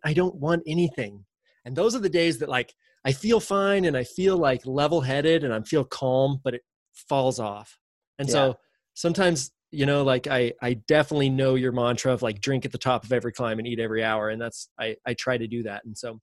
[0.04, 1.24] I don't want anything.
[1.64, 5.02] And those are the days that like, I feel fine and I feel like level
[5.02, 6.62] headed and I feel calm, but it
[6.94, 7.78] falls off.
[8.18, 8.32] And yeah.
[8.32, 8.56] so
[8.94, 12.78] sometimes, you know, like I, I definitely know your mantra of like drink at the
[12.78, 14.30] top of every climb and eat every hour.
[14.30, 15.84] And that's, I, I try to do that.
[15.84, 16.20] And so,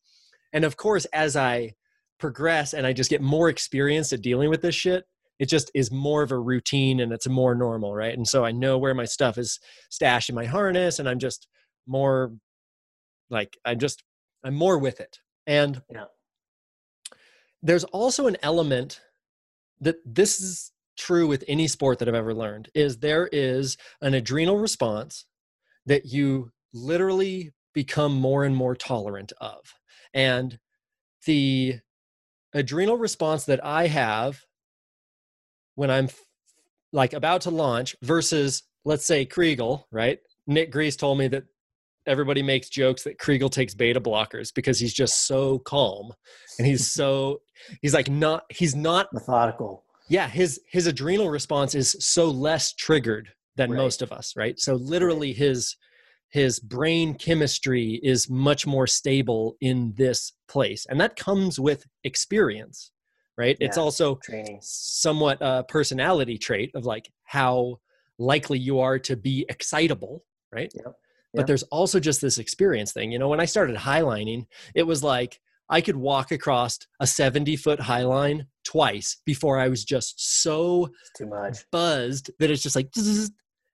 [0.53, 1.73] and of course, as I,
[2.19, 5.05] progress and I just get more experienced at dealing with this shit,
[5.39, 8.15] it just is more of a routine and it's more normal, right?
[8.15, 11.47] And so I know where my stuff is stashed in my harness and I'm just
[11.85, 12.33] more
[13.29, 14.03] like I'm just
[14.43, 15.19] I'm more with it.
[15.45, 16.05] And yeah.
[17.61, 19.01] there's also an element
[19.79, 24.15] that this is true with any sport that I've ever learned is there is an
[24.15, 25.25] adrenal response
[25.85, 29.59] that you literally become more and more tolerant of.
[30.13, 30.57] And
[31.25, 31.79] the
[32.53, 34.41] adrenal response that I have
[35.75, 36.09] when I'm
[36.93, 40.19] like about to launch versus let's say Chrigel, right?
[40.47, 41.43] Nick Greece told me that
[42.05, 46.13] everybody makes jokes that Chrigel takes beta blockers because he's just so calm
[46.57, 47.41] and he's so
[47.81, 49.83] he's like not he's not methodical.
[50.09, 53.77] Yeah, his his adrenal response is so less triggered than Right.
[53.77, 54.57] most of us, right?
[54.59, 55.75] So literally his
[56.29, 60.85] his brain chemistry is much more stable in this place.
[60.89, 62.91] And that comes with experience,
[63.37, 63.57] right?
[63.59, 64.59] It's also Training.
[64.61, 67.79] somewhat a personality trait of like how
[68.19, 70.71] likely you are to be excitable, right?
[70.75, 70.93] Yep.
[71.33, 73.11] But there's also just this experience thing.
[73.11, 77.57] You know, when I started highlining, it was like I could walk across a 70
[77.57, 81.59] foot high line twice before I was just so It's too much.
[81.71, 82.89] buzzed that it's just like.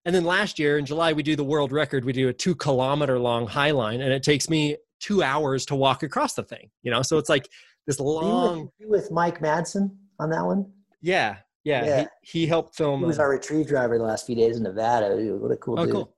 [0.06, 2.56] And then last year in july we do the world record we do a two
[2.56, 6.70] kilometer long high line and it takes me two hours to walk across the thing
[6.82, 7.48] you know so it's like
[7.88, 9.90] this with- long you with Mike Madsen
[10.20, 10.66] on that one?
[11.02, 12.06] yeah yeah, Yeah.
[12.22, 15.16] He, he helped film He was our retrieve driver the last few days in Nevada.
[15.16, 15.94] Dude, what a cool oh dude.
[15.94, 16.16] cool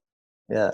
[0.50, 0.72] Yeah.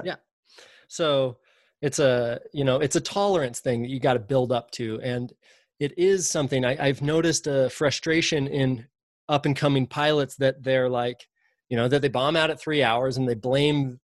[0.87, 1.37] so
[1.81, 4.99] it's a you know it's a tolerance thing that you got to build up to
[5.01, 5.33] and
[5.79, 8.85] it is something I, i've noticed a frustration in
[9.27, 11.27] up and coming pilots that they're like
[11.71, 13.99] you know that they bomb out at three hours and they blame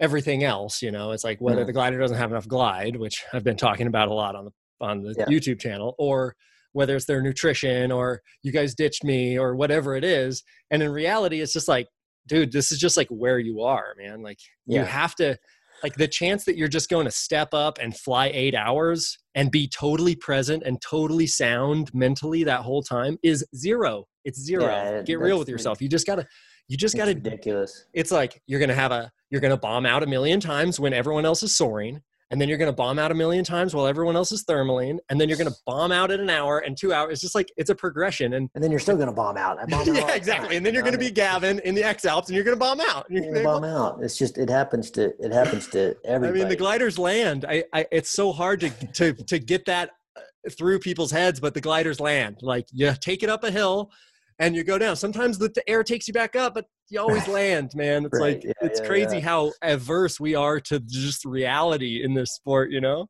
[0.00, 1.12] everything else you know?
[1.12, 1.66] It's like whether Mhm.
[1.66, 4.50] the glider doesn't have enough glide which i've been talking about a lot on the
[4.80, 5.26] on the Yeah.
[5.26, 6.34] youtube channel or
[6.72, 10.42] whether it's their nutrition or you guys ditched me or whatever it is.
[10.70, 11.86] And in reality it's just like
[12.26, 14.22] dude this is just like where you are man.
[14.22, 15.36] Like you have to
[15.82, 19.50] like the chance that you're just going to step up and fly eight hours and
[19.50, 24.06] be totally present and totally sound mentally that whole time is zero.
[24.24, 24.66] It's zero.
[24.66, 25.82] Yeah, get real with yourself.
[25.82, 26.26] You just gotta
[26.68, 27.86] you just gotta ridiculous.
[27.92, 31.24] it's like you're gonna have a you're gonna bomb out a million times when everyone
[31.24, 34.32] else is soaring and then you're gonna bomb out a million times while everyone else
[34.32, 37.20] is thermaling and then you're gonna bomb out at an hour and two hours it's
[37.20, 39.58] just like it's a progression and And then you're still gonna bomb out.
[39.68, 42.28] Bomb out yeah exactly and then you you're gonna be gavin in the x alps
[42.28, 43.64] and you're gonna bomb out You're you're gonna gonna- bomb
[43.96, 44.02] out.
[44.02, 46.40] It's just it happens to it happens to everybody.
[46.40, 47.44] I mean, the gliders land.
[47.46, 50.20] I, I it's so hard to to to get that uh,
[50.56, 52.38] through people's heads, but the gliders land.
[52.40, 53.90] Like you take it up a hill,
[54.38, 54.96] and you go down.
[54.96, 58.04] Sometimes the, the air takes you back up, but you always land, man.
[58.04, 59.24] It's Right, like yeah, it's yeah, crazy yeah.
[59.24, 62.70] how averse we are to just reality in this sport.
[62.70, 63.06] You know?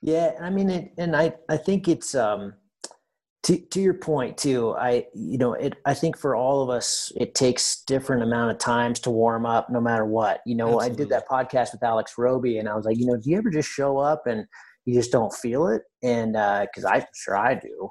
[0.00, 2.54] Yeah, I mean, it, and I I think it's um
[3.44, 4.74] to to your point too.
[4.76, 5.74] I you know it.
[5.84, 9.70] I think for all of us, it takes different amount of times to warm up,
[9.70, 10.40] no matter what.
[10.46, 13.16] You know, I did that podcast with Alex Roby, and I was like, you know,
[13.16, 14.44] do you ever just show up and
[14.84, 15.82] you just don't feel it?
[16.02, 17.90] And because I'm sure I do.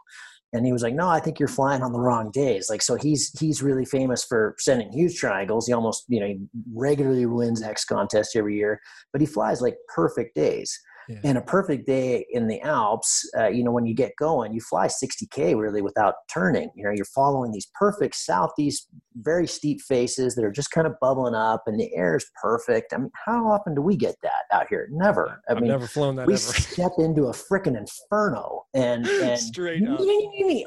[0.58, 2.96] And he was like, "No, I think you're flying on the wrong days." Like, so
[2.96, 5.68] he's he's really famous for sending huge triangles.
[5.68, 6.40] He almost, you know, he
[6.74, 8.80] regularly wins X contests every year,
[9.12, 10.78] but he flies like perfect days.
[11.08, 11.20] Yeah.
[11.24, 14.60] And a perfect day in the Alps, uh, you know, when you get going, you
[14.60, 16.70] fly 60k really without turning.
[16.76, 18.90] You know, you're following these perfect southeast,
[19.22, 22.94] very steep faces that are just kind of bubbling up, and the air is perfect.
[22.94, 24.88] I mean, how often do we get that out here?
[24.92, 25.42] Never.
[25.50, 26.40] I I've mean, never flown that we ever.
[26.42, 30.00] step into a freaking inferno and, and Straight up.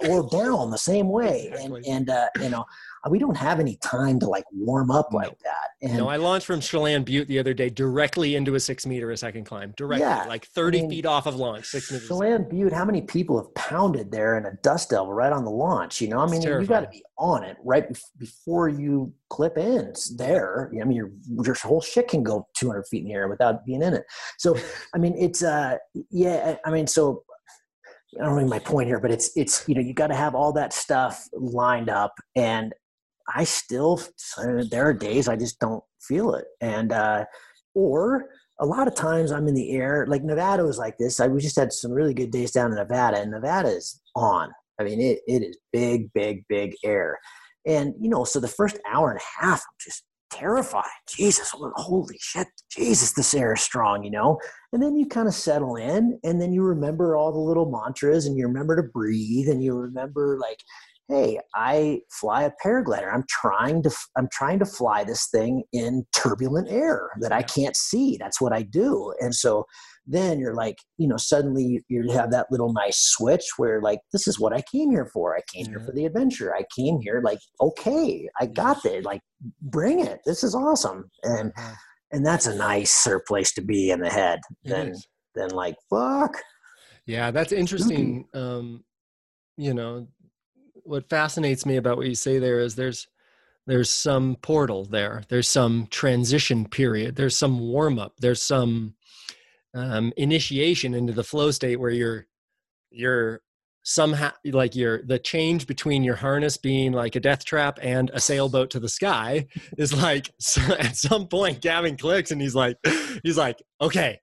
[0.08, 1.82] or down the same way Exactly.
[1.86, 2.64] and and uh, you know
[3.10, 6.46] we don't have any time to like warm up like that and No, I launched
[6.46, 10.06] from Chelan Butte the other day directly into a six meter a second climb, directly,
[10.06, 12.06] Yeah, like 30 mean, feet off of launch, six meters.
[12.08, 15.50] Chelan Butte, how many people have pounded there in a dust devil right on the
[15.50, 16.02] launch?
[16.02, 18.02] You know, I mean, you got to be on it right bef-
[18.44, 19.92] before you clip in.
[20.16, 20.70] There.
[20.80, 21.10] I mean, your
[21.44, 24.04] your whole shit can go 200 feet in the air without being in it.
[24.38, 24.56] So,
[24.94, 25.76] I mean, it's uh,
[26.10, 26.56] yeah.
[26.64, 27.22] I mean, so
[28.20, 30.34] I don't know my point here, but it's it's you know you got to have
[30.34, 32.72] all that stuff lined up, and
[33.34, 34.00] I still
[34.70, 37.24] there are days I just don't feel it, and uh,
[37.74, 38.26] or
[38.58, 40.06] a lot of times I'm in the air.
[40.08, 41.20] Like Nevada was like this.
[41.20, 44.50] I we just had some really good days down in Nevada, and Nevada is on.
[44.80, 47.18] I mean, it it is big, big, big air,
[47.66, 50.84] and you know, so the first hour and a half, I'm just terrified.
[51.08, 54.38] Jesus, holy shit, Jesus, this air is strong, you know.
[54.72, 58.26] And then you kind of settle in, and then you remember all the little mantras,
[58.26, 60.58] and you remember to breathe, and you remember like
[61.10, 66.06] hey i fly a paraglider i'm trying to i'm trying to fly this thing in
[66.14, 69.66] turbulent air that i can't see that's what i do and so
[70.10, 74.00] then you're like you know suddenly you, you have that little nice switch where like
[74.12, 76.98] this is what i came here for i came here for the adventure i came
[77.00, 79.20] here like okay i got it like
[79.62, 81.74] bring it this is awesome and Uh-huh.
[82.12, 84.94] and that's a nicer place to be in the head than
[85.36, 86.34] than like fuck
[87.06, 88.26] Yeah, that's interesting.
[88.34, 88.84] Um,
[89.56, 90.06] you know,
[90.84, 93.08] what fascinates me about what you say there is there's
[93.66, 95.22] there's some portal there.
[95.28, 97.16] There's some transition period.
[97.16, 98.14] There's some warm up.
[98.18, 98.94] There's some
[99.74, 102.26] um, initiation into the flow state where you're
[102.90, 103.40] you're
[103.82, 108.20] somehow like you're the change between your harness being like a death trap and a
[108.20, 109.46] sailboat to the sky
[109.78, 112.76] is like so at some point Gavin clicks and he's like
[113.22, 114.18] he's like okay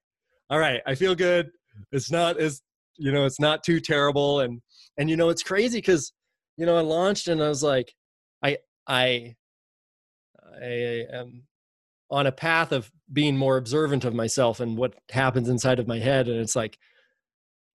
[0.49, 1.49] all right I feel good.
[1.91, 2.61] It's not as
[2.97, 4.41] you know it's not too terrible.
[4.41, 4.61] And
[4.97, 6.11] and you know it's crazy because
[6.57, 7.93] you know i launched and i was like
[8.43, 8.57] i
[8.87, 9.35] i
[10.59, 11.43] I am
[12.09, 15.99] on a path of being more observant of myself and what happens inside of my
[15.99, 16.27] head.
[16.27, 16.77] And it's like,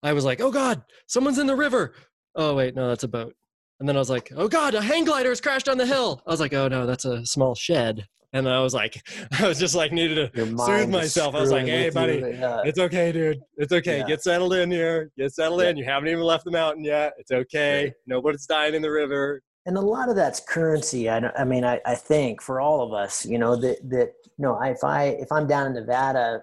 [0.03, 1.95] I was like, oh God, someone's in the river.
[2.35, 3.35] Oh, wait, no, that's a boat.
[3.79, 6.23] And then I was like, oh God, a hang glider has crashed on the hill.
[6.27, 8.07] I was like, oh no, that's a small shed.
[8.33, 9.03] And I was like,
[9.41, 11.35] I was just like, needed to soothe myself.
[11.35, 12.23] I was like, hey, buddy,
[12.65, 13.41] it's okay, dude.
[13.57, 13.99] It's okay.
[13.99, 14.07] Yeah.
[14.07, 15.11] Get settled in here.
[15.19, 15.71] Get settled yeah.
[15.71, 15.77] in.
[15.77, 17.13] You haven't even left the mountain yet.
[17.19, 17.85] It's okay.
[17.85, 17.93] Right.
[18.07, 19.43] Nobody's dying in the river.
[19.65, 21.09] And a lot of that's currency.
[21.09, 24.43] I, I mean, I, I think for all of us, you know, that, that, you
[24.45, 26.43] know, if I, if I'm down in Nevada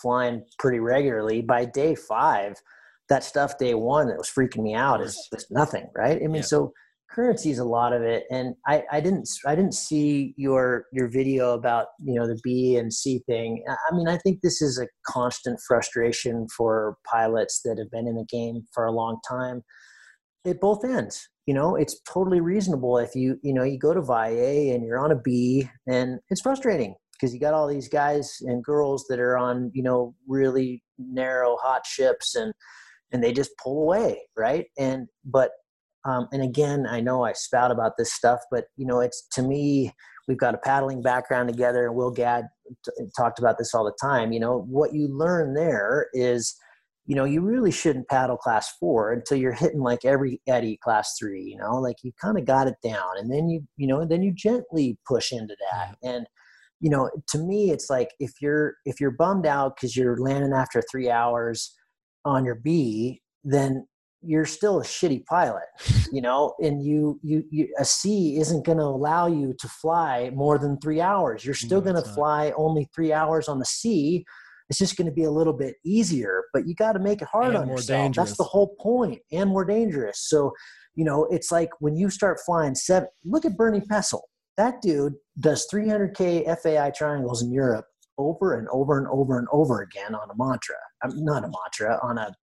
[0.00, 2.56] flying pretty regularly by day five,
[3.10, 5.88] that stuff day one that was freaking me out is, is nothing.
[5.94, 6.22] Right.
[6.22, 6.72] I mean, so
[7.14, 11.08] currency is a lot of it and I, I didn't i didn't see your your
[11.08, 14.80] video about you know the b and c thing i mean i think this is
[14.80, 19.62] a constant frustration for pilots that have been in the game for a long time
[20.44, 24.02] at both ends you know it's totally reasonable if you you know you go to
[24.02, 28.36] VIA and you're on a b and it's frustrating because you got all these guys
[28.42, 32.52] and girls that are on you know really narrow hot ships and
[33.12, 35.50] and they just pull away right and but
[36.04, 39.42] um, and again, I know I spout about this stuff, but you know, it's to
[39.42, 39.92] me,
[40.28, 42.44] we've got a paddling background together, and Will Gadd
[42.84, 44.32] t- talked about this all the time.
[44.32, 46.54] You know, what you learn there is,
[47.06, 51.16] you know, you really shouldn't paddle class four until you're hitting like every eddy class
[51.18, 51.42] three.
[51.42, 54.22] You know, like you kind of got it down, and then you, you know, then
[54.22, 55.96] you gently push into that.
[56.02, 56.26] And
[56.80, 60.52] you know, to me, it's like if you're if you're bummed out because you're landing
[60.52, 61.74] after three hours
[62.24, 63.86] on your B, then
[64.26, 65.64] you're still a shitty pilot
[66.12, 70.30] you know and you you, you a c isn't going to allow you to fly
[70.34, 73.64] more than three hours you're still no, going to fly only three hours on the
[73.66, 74.24] c
[74.68, 77.28] it's just going to be a little bit easier but you got to make it
[77.28, 78.28] hard and on yourself dangerous.
[78.28, 80.52] that's the whole point and more dangerous so
[80.94, 85.14] you know it's like when you start flying seven look at bernie pessel that dude
[85.40, 90.28] does 300k fai triangles in europe over and over and over and over again on
[90.30, 92.34] a mantra I'm um, not a mantra on a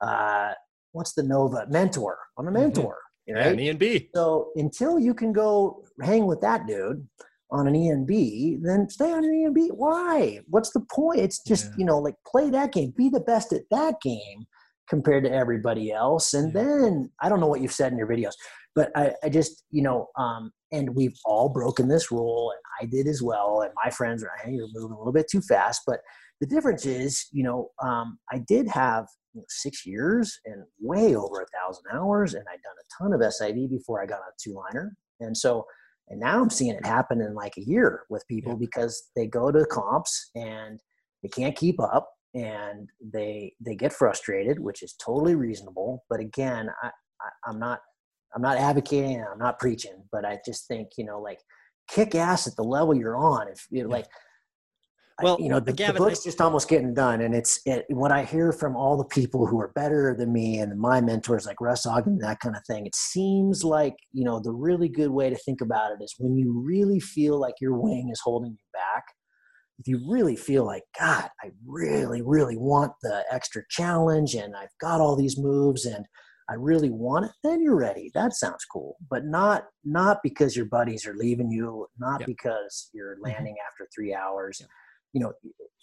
[0.00, 0.54] uh,
[0.92, 2.18] what's the Nova mentor?
[2.38, 2.60] I'm a mm-hmm.
[2.60, 2.96] mentor.
[3.28, 3.34] Mm-hmm.
[3.34, 3.46] Right?
[3.46, 4.08] Yeah, an E and B.
[4.14, 7.06] So until you can go hang with that dude
[7.52, 9.68] on an E and B, then stay on an E and B.
[9.68, 10.40] Why?
[10.48, 11.20] What's the point?
[11.20, 11.74] It's just yeah.
[11.78, 14.46] you know like play that game, be the best at that game
[14.88, 16.62] compared to everybody else, and yeah.
[16.62, 18.34] then I don't know what you've said in your videos,
[18.74, 22.90] but I, I just you know um, and we've all broken this rule, and I
[22.90, 25.82] did as well, and my friends are hey, you're moving a little bit too fast,
[25.86, 26.00] but
[26.40, 31.14] the difference is, you know, um, I did have you know, six years and way
[31.14, 34.28] over a thousand hours, and I'd done a ton of SIV before I got on
[34.28, 34.96] a two liner.
[35.20, 35.66] And so,
[36.10, 38.58] and now I'm seeing it happen in like a year with people yeah.
[38.58, 40.80] because they go to comps and
[41.22, 46.04] they can't keep up and they they get frustrated, which is totally reasonable.
[46.10, 47.80] But again, I, I I'm not
[48.34, 51.40] I'm not advocating, I'm not preaching, but I just think you know like
[51.88, 53.48] kick ass at the level you're on.
[53.48, 54.06] If you know, like
[55.22, 57.84] well, you know, the, Gavin, the book's I, just almost getting done, and it's it,
[57.88, 61.46] what I hear from all the people who are better than me and my mentors,
[61.46, 62.86] like Russ Ogden, that kind of thing.
[62.86, 66.36] It seems like you know the really good way to think about it is when
[66.36, 69.04] you really feel like your wing is holding you back.
[69.78, 74.76] If you really feel like God, I really, really want the extra challenge, and I've
[74.80, 76.04] got all these moves, and
[76.50, 78.10] I really want it, then you're ready.
[78.14, 82.26] That sounds cool, but not not because your buddies are leaving you, not yep.
[82.26, 83.24] because you're mm-hmm.
[83.24, 84.58] landing after three hours.
[84.60, 84.68] Yep
[85.12, 85.32] you know,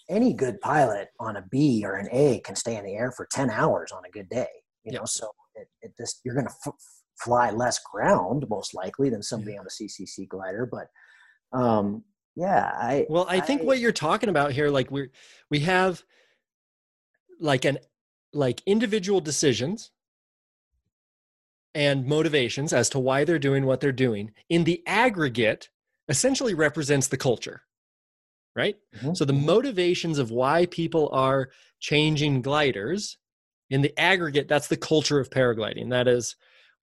[0.10, 3.28] any good pilot on a B or an A can stay in the air for
[3.32, 4.48] 10 hours on a good day,
[4.84, 6.74] you know, so it, it just, you're going to f-
[7.20, 9.60] fly less ground most likely than somebody yeah.
[9.60, 10.70] on a CCC glider.
[10.72, 10.88] But,
[11.58, 12.04] um,
[12.36, 15.12] yeah, I, well, I, I think what you're talking about here, like we're,
[15.50, 16.04] we have
[17.40, 17.80] like an,
[18.34, 19.92] like individual decisions
[21.76, 25.70] and motivations as to why they're doing what they're doing in the aggregate
[26.08, 27.64] essentially represents the culture
[28.58, 28.76] right?
[28.98, 29.14] Mm-hmm.
[29.14, 33.18] So the motivations of why people are changing gliders
[33.70, 35.92] in the aggregate, that's the culture of paragliding.
[35.92, 36.36] That is,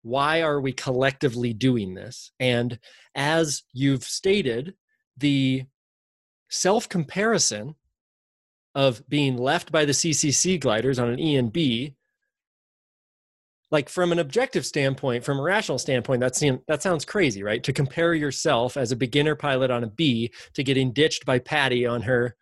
[0.03, 2.31] why are we collectively doing this?
[2.39, 2.79] And
[3.15, 4.75] as you've stated,
[5.17, 5.65] the
[6.49, 7.75] self comparison
[8.75, 11.97] of being left by the CCC gliders on an E and B
[13.75, 17.65] like from an objective standpoint from a rational standpoint that seems that sounds crazy right
[17.65, 21.85] to compare yourself as a beginner pilot on a b to getting ditched by patty
[21.85, 22.37] on her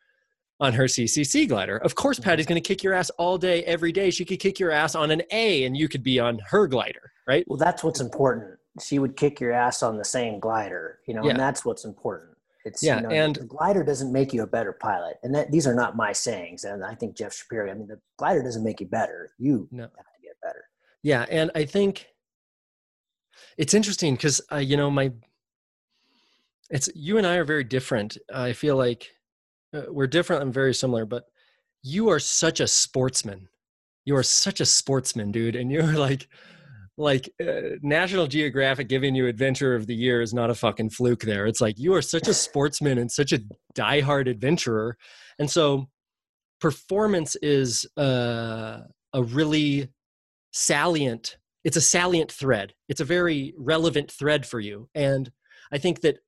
[0.61, 2.29] on her ccc glider of course mm-hmm.
[2.29, 4.95] patty's going to kick your ass all day every day she could kick your ass
[4.95, 8.59] on an a and you could be on her glider right well that's what's important
[8.81, 11.31] she would kick your ass on the same glider you know yeah.
[11.31, 12.29] and that's what's important
[12.65, 15.51] it's yeah, you know, and the glider doesn't make you a better pilot, and that
[15.51, 16.63] these are not my sayings.
[16.63, 17.69] And I think Jeff Shapiro.
[17.69, 19.33] I mean, the glider doesn't make you better.
[19.37, 19.83] You no.
[19.83, 20.65] have to get better.
[21.03, 22.07] Yeah, and I think
[23.59, 25.13] it's interesting because uh, you know my
[26.71, 28.17] it's you and I are very different.
[28.33, 29.11] I feel like
[29.75, 31.25] uh, we're different and very similar, but
[31.83, 33.49] you are such a sportsman.
[34.05, 36.29] You are such a sportsman, dude, and you're like
[36.99, 41.23] like uh, National Geographic giving you Adventure of the Year is not a fucking fluke.
[41.23, 43.41] There, it's like you are such a sportsman and such a
[43.75, 44.97] diehard adventurer,
[45.39, 45.89] and so
[46.61, 48.79] performance is uh,
[49.13, 49.89] a really
[50.53, 51.37] salient.
[51.65, 52.75] It's a salient thread.
[52.89, 55.31] It's a very relevant thread for you, and
[55.73, 56.19] I think that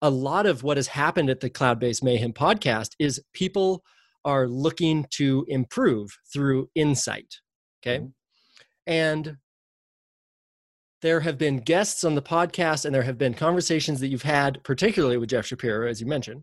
[0.00, 3.82] a lot of what has happened at the Cloudbase Mayhem podcast is people
[4.24, 7.40] are looking to improve through insight.
[7.82, 7.98] Okay.
[7.98, 8.08] Mm-hmm.
[8.86, 9.36] And
[11.02, 14.62] there have been guests on the podcast and there have been conversations that you've had,
[14.64, 16.42] particularly with Jeff Shapiro, as you mentioned,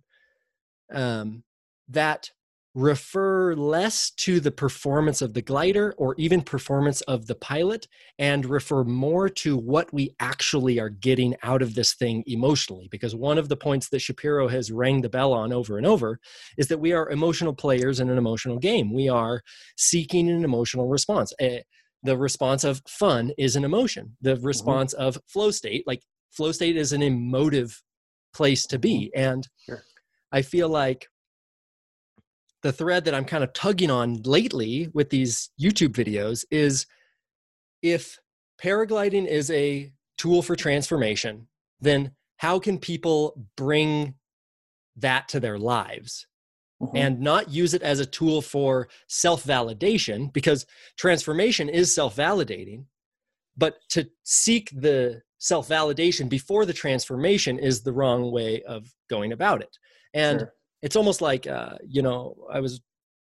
[0.93, 1.43] um,
[1.89, 2.31] that
[2.75, 7.87] refer less to the performance of the glider or even performance of the pilot
[8.19, 13.15] and refer more to what we actually are getting out of this thing emotionally because
[13.15, 16.19] one of the points that Shapiro has rang the bell on over and over
[16.57, 19.41] is that we are emotional players in an emotional game we are
[19.77, 21.59] seeking an emotional response uh,
[22.03, 24.45] the response of fun is an emotion the mm-hmm.
[24.45, 25.05] response mm-hmm.
[25.05, 26.01] of flow state like
[26.31, 27.81] flow state is an emotive
[28.33, 29.31] place to be mm-hmm.
[29.31, 29.81] and sure.
[30.33, 31.07] i feel like
[32.65, 36.87] the thread that I'm kind of tugging on lately with these YouTube videos is
[37.83, 38.17] if
[38.59, 41.47] paragliding is a tool for transformation,
[41.79, 44.15] then how can people bring
[44.95, 46.25] that to their lives
[46.81, 46.97] mm-hmm.
[46.97, 50.33] and not use it as a tool for self validation?
[50.33, 50.65] Because
[50.97, 52.85] transformation is self validating,
[53.55, 59.33] but to seek the self validation before the transformation is the wrong way of going
[59.33, 59.77] about it.
[60.15, 60.53] And sure
[60.85, 62.79] it's almost like uh, you know i was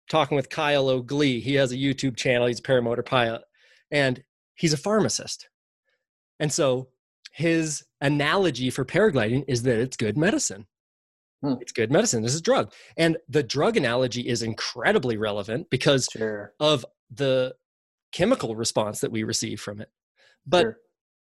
[0.09, 1.39] talking with kyle o'glee.
[1.39, 2.47] He has a youtube channel.
[2.47, 3.43] He's a paramotor pilot
[3.91, 4.23] and
[4.55, 5.47] he's a pharmacist.
[6.39, 6.89] And so
[7.31, 10.65] his analogy for paragliding is that it's good medicine.
[11.41, 11.55] Hmm.
[11.61, 12.21] it's good medicine.
[12.21, 12.71] This is a drug.
[12.97, 16.53] And the drug analogy is incredibly relevant because sure.
[16.59, 17.55] of the
[18.11, 19.89] chemical response that we receive from it.
[20.45, 20.77] But sure.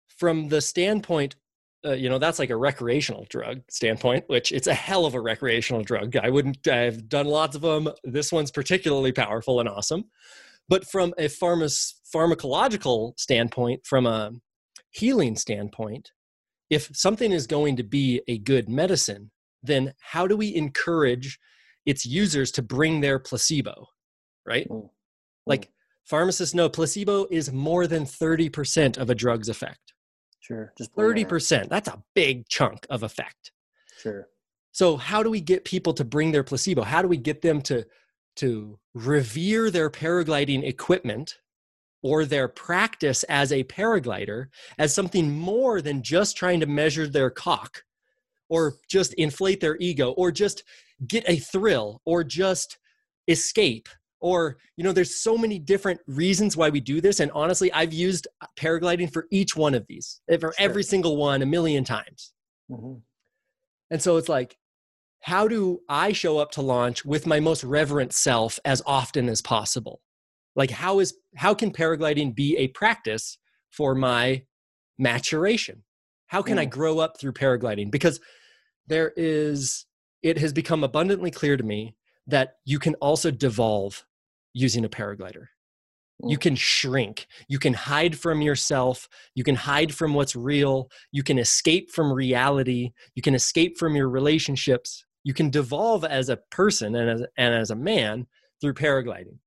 [0.09, 1.37] from the standpoint
[1.85, 5.21] uh, you know that's like a recreational drug standpoint which it's a hell of a
[5.21, 6.17] recreational drug.
[6.17, 10.05] I wouldn't i've done lots of them this one's particularly powerful and awesome.
[10.69, 14.33] But from a pharma- pharmacological standpoint from a
[14.91, 16.11] healing standpoint
[16.69, 19.31] if something is going to be a good medicine
[19.63, 21.39] then how do we encourage
[21.87, 23.87] its users to bring their placebo
[24.47, 24.69] right?
[24.69, 24.91] Mm.
[25.47, 25.71] like
[26.05, 29.95] pharmacists know placebo is more than 30% of a drug's effect
[30.41, 30.73] Sure.
[30.77, 31.69] Just 30%.
[31.69, 33.53] That's a big chunk of effect.
[34.01, 34.29] Sure.
[34.73, 36.83] So how do we get people to bring their placebo?
[36.83, 37.87] How do we get them to
[38.37, 41.39] to revere their paragliding equipment
[42.03, 44.47] or their practice as a paraglider
[44.79, 47.85] as something more than just trying to measure their cock
[48.49, 50.65] or just inflate their ego or just
[51.07, 52.79] get a thrill or just
[53.29, 53.89] escape
[54.21, 57.93] or you know there's so many different reasons why we do this and honestly i've
[57.93, 60.55] used paragliding for each one of these eh, for sure.
[60.59, 62.33] every single one a million times
[62.71, 62.95] mm-hmm.
[63.91, 64.57] and so it's like
[65.23, 69.43] how do i show up to launch with my most reverent self as often as
[69.43, 70.01] possible
[70.55, 73.39] like how is how can paragliding be a practice
[73.71, 74.43] for my
[74.99, 75.83] maturation
[76.27, 76.61] how can mm.
[76.61, 78.21] i grow up through paragliding because
[78.87, 79.87] there is
[80.23, 81.95] it has become abundantly clear to me
[82.27, 84.05] that you can also devolve
[84.53, 85.47] using a paraglider.
[86.23, 86.41] You mm.
[86.41, 87.27] can shrink.
[87.49, 89.09] You can hide from yourself.
[89.35, 90.91] You can hide from what's real.
[91.13, 92.93] You can escape from reality.
[93.15, 95.05] You can escape from your relationships.
[95.25, 98.27] You can devolve as a person and as, and as a man
[98.61, 99.39] through paragliding,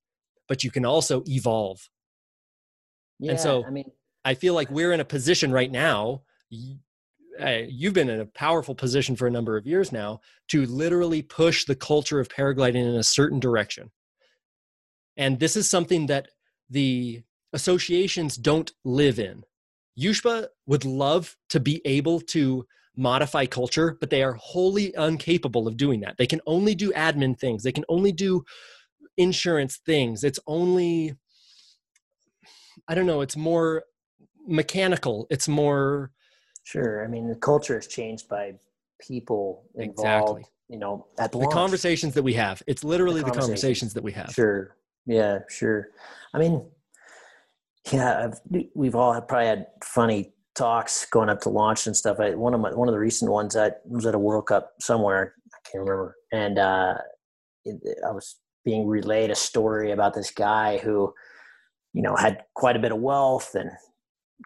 [0.48, 1.90] but you can also evolve.
[3.20, 3.92] Yeah, and so I mean,
[4.26, 6.24] I feel like we're in a position right now.
[6.50, 11.66] You've been in a powerful position for a number of years now to literally push
[11.66, 13.92] the culture of paragliding in a certain direction.
[15.18, 16.30] And this is something that
[16.70, 17.22] the
[17.54, 19.44] associations don't live in.
[20.00, 25.78] USHPA would love to be able to modify culture, but they are wholly incapable of
[25.78, 26.18] doing that.
[26.18, 28.44] They can only do admin things, they can only do
[29.18, 30.24] insurance things.
[30.24, 31.16] It's only,
[32.88, 33.84] I don't know, it's more
[34.48, 36.12] mechanical, it's more.
[36.64, 37.04] Sure.
[37.04, 38.56] I mean, the culture is changed by
[39.00, 40.00] people involved.
[40.00, 40.44] Exactly.
[40.70, 42.64] You know, at the, the conversations that we have.
[42.66, 44.32] It's literally the conversations, the conversations that we have.
[44.32, 44.76] Sure.
[45.06, 45.90] Yeah, sure.
[46.34, 46.66] I mean,
[47.92, 48.40] yeah, I've,
[48.74, 52.20] we've all probably had funny talks going up to launch and stuff.
[52.20, 54.74] I, one of my one of the recent ones I was at a World Cup
[54.80, 55.34] somewhere.
[55.54, 56.96] I can't remember, and uh,
[57.68, 61.14] I was being relayed a story about this guy who,
[61.94, 63.70] you know, had quite a bit of wealth and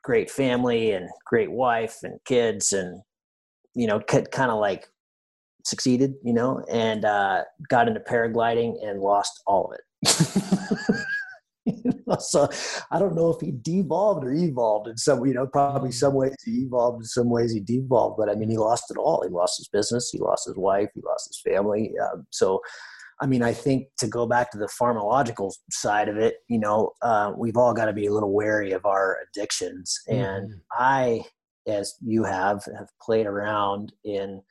[0.04, 3.02] great family and great wife and kids and
[3.78, 4.88] you know, kind of like
[5.64, 10.44] succeeded, you know, and uh, got into paragliding and lost all of it.
[12.20, 12.50] so
[12.92, 16.36] I don't know if he devolved or evolved in some, you know, probably some ways
[16.44, 19.24] he evolved, in some ways he devolved, but I mean, he lost it all.
[19.24, 21.94] He lost his business, he lost his wife, he lost his family.
[22.02, 22.62] Um, so,
[23.20, 26.92] I mean, I think to go back to the pharmacological side of it, you know,
[27.02, 30.00] uh, we've all got to be a little wary of our addictions.
[30.08, 30.60] And mm-hmm.
[30.72, 31.24] I,
[31.66, 34.42] as you have, have played around in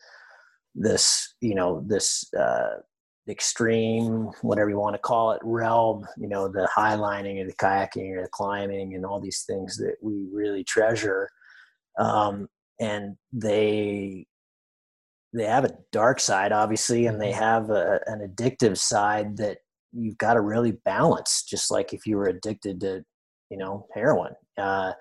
[0.75, 2.81] this, you know, this, uh,
[3.29, 8.17] extreme, whatever you want to call it, realm, you know, the highlining or the kayaking
[8.17, 11.29] or the climbing and all these things that we really treasure.
[11.99, 12.49] Um,
[12.81, 14.27] and they
[15.33, 17.43] they have a dark side, obviously, and they mm-hmm.
[17.43, 19.59] have a, an addictive side that
[19.93, 21.43] you've got to really balance.
[21.43, 23.05] Just like if you were addicted to,
[23.51, 24.33] you know, heroin.
[24.57, 24.93] Uh,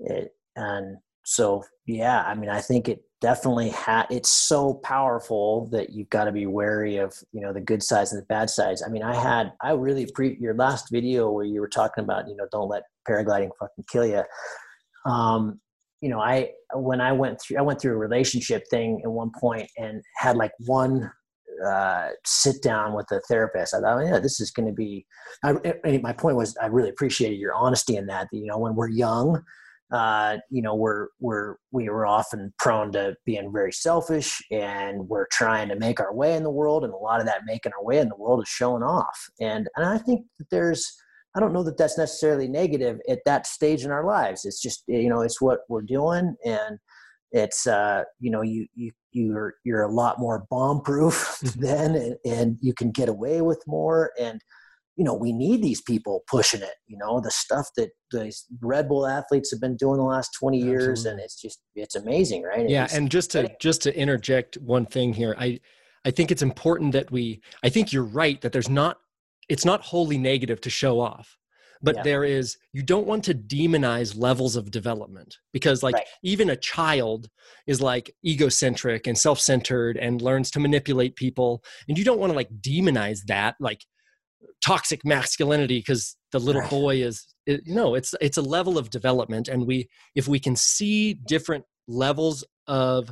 [0.00, 5.90] it, and so, yeah, I mean, I think it definitely ha- it's so powerful that
[5.90, 8.82] you've got to be wary of you know the good sides and the bad sides
[8.82, 12.28] i mean i had i really pre your last video where you were talking about
[12.28, 14.22] you know don't let paragliding fucking kill you
[15.10, 15.60] um
[16.00, 19.30] you know i when i went through i went through a relationship thing at one
[19.38, 21.10] point and had like one
[21.66, 23.74] uh, sit down with a therapist.
[23.74, 25.04] I thought, oh, yeah, this is going to be.
[25.44, 25.52] I,
[26.02, 28.28] my point was, I really appreciated your honesty in that.
[28.32, 29.42] You know, when we're young,
[29.92, 35.26] uh, you know, we're we're we are often prone to being very selfish, and we're
[35.32, 37.84] trying to make our way in the world, and a lot of that making our
[37.84, 39.18] way in the world is showing off.
[39.40, 40.86] And and I think that there's,
[41.34, 44.44] I don't know that that's necessarily negative at that stage in our lives.
[44.44, 46.78] It's just you know, it's what we're doing, and
[47.32, 52.16] it's uh, you know, you you you're you're a lot more bomb proof then, and,
[52.24, 54.40] and you can get away with more and
[55.00, 56.74] you know, we need these people pushing it.
[56.86, 60.58] You know, the stuff that these Red Bull athletes have been doing the last 20
[60.58, 61.10] years, Absolutely.
[61.10, 62.68] and it's just it's amazing, right?
[62.68, 65.58] Yeah, it's, and just to just to interject one thing here, I
[66.04, 67.40] I think it's important that we.
[67.64, 68.98] I think you're right that there's not.
[69.48, 71.38] It's not wholly negative to show off
[71.82, 72.02] but yeah.
[72.02, 76.06] there is you don't want to demonize levels of development because like right.
[76.22, 77.30] even a child
[77.66, 82.36] is like egocentric and self-centered and learns to manipulate people and you don't want to
[82.36, 83.82] like demonize that like
[84.64, 89.48] toxic masculinity because the little boy is it, no it's it's a level of development
[89.48, 93.10] and we if we can see different levels of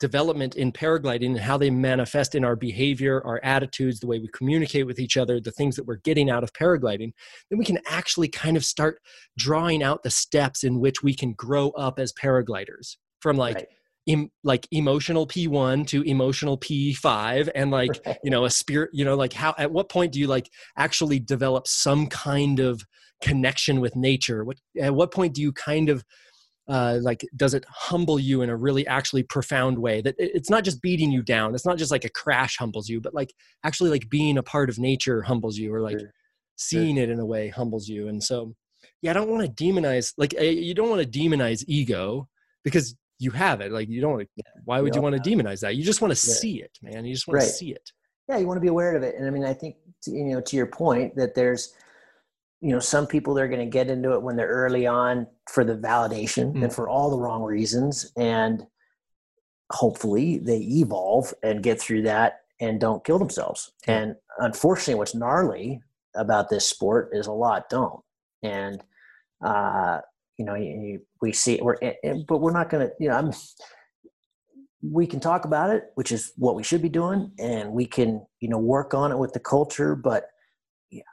[0.00, 4.28] development in paragliding and how they manifest in our behavior our attitudes the way we
[4.34, 7.12] communicate with each other the things that we're getting out of paragliding
[7.50, 8.98] then we can actually kind of start
[9.38, 13.66] drawing out the steps in which we can grow up as paragliders from like right
[14.08, 19.14] em, like emotional P1 to emotional P5 and like you know a spirit you know
[19.14, 22.84] like how at what point do you like actually develop some kind of
[23.22, 26.04] connection with nature what at what point do you kind of
[26.68, 30.64] uh, like does it humble you in a really actually profound way that it's not
[30.64, 33.32] just beating you down it's not just like a crash humbles you but like
[33.64, 36.12] actually like being a part of nature humbles you or like sure.
[36.56, 37.04] seeing sure.
[37.04, 38.54] it in a way humbles you and so
[39.02, 42.28] yeah i don't want to demonize like you don't want to demonize ego
[42.62, 43.70] because you have it.
[43.70, 44.28] Like you don't.
[44.64, 45.76] Why would you want to demonize that?
[45.76, 46.34] You just want to yeah.
[46.34, 47.04] see it, man.
[47.04, 47.46] You just want right.
[47.46, 47.90] to see it.
[48.28, 49.14] Yeah, you want to be aware of it.
[49.16, 51.74] And I mean, I think you know to your point that there's
[52.60, 55.64] you know some people they're going to get into it when they're early on for
[55.64, 56.62] the validation mm.
[56.62, 58.66] and for all the wrong reasons and
[59.70, 65.80] hopefully they evolve and get through that and don't kill themselves and unfortunately what's gnarly
[66.14, 68.00] about this sport is a lot don't
[68.42, 68.82] and
[69.44, 70.00] uh,
[70.38, 71.76] you know, you, we see we're,
[72.26, 73.32] but we're not going to, you know, I'm,
[74.82, 78.24] we can talk about it, which is what we should be doing, and we can,
[78.40, 79.94] you know, work on it with the culture.
[79.94, 80.24] But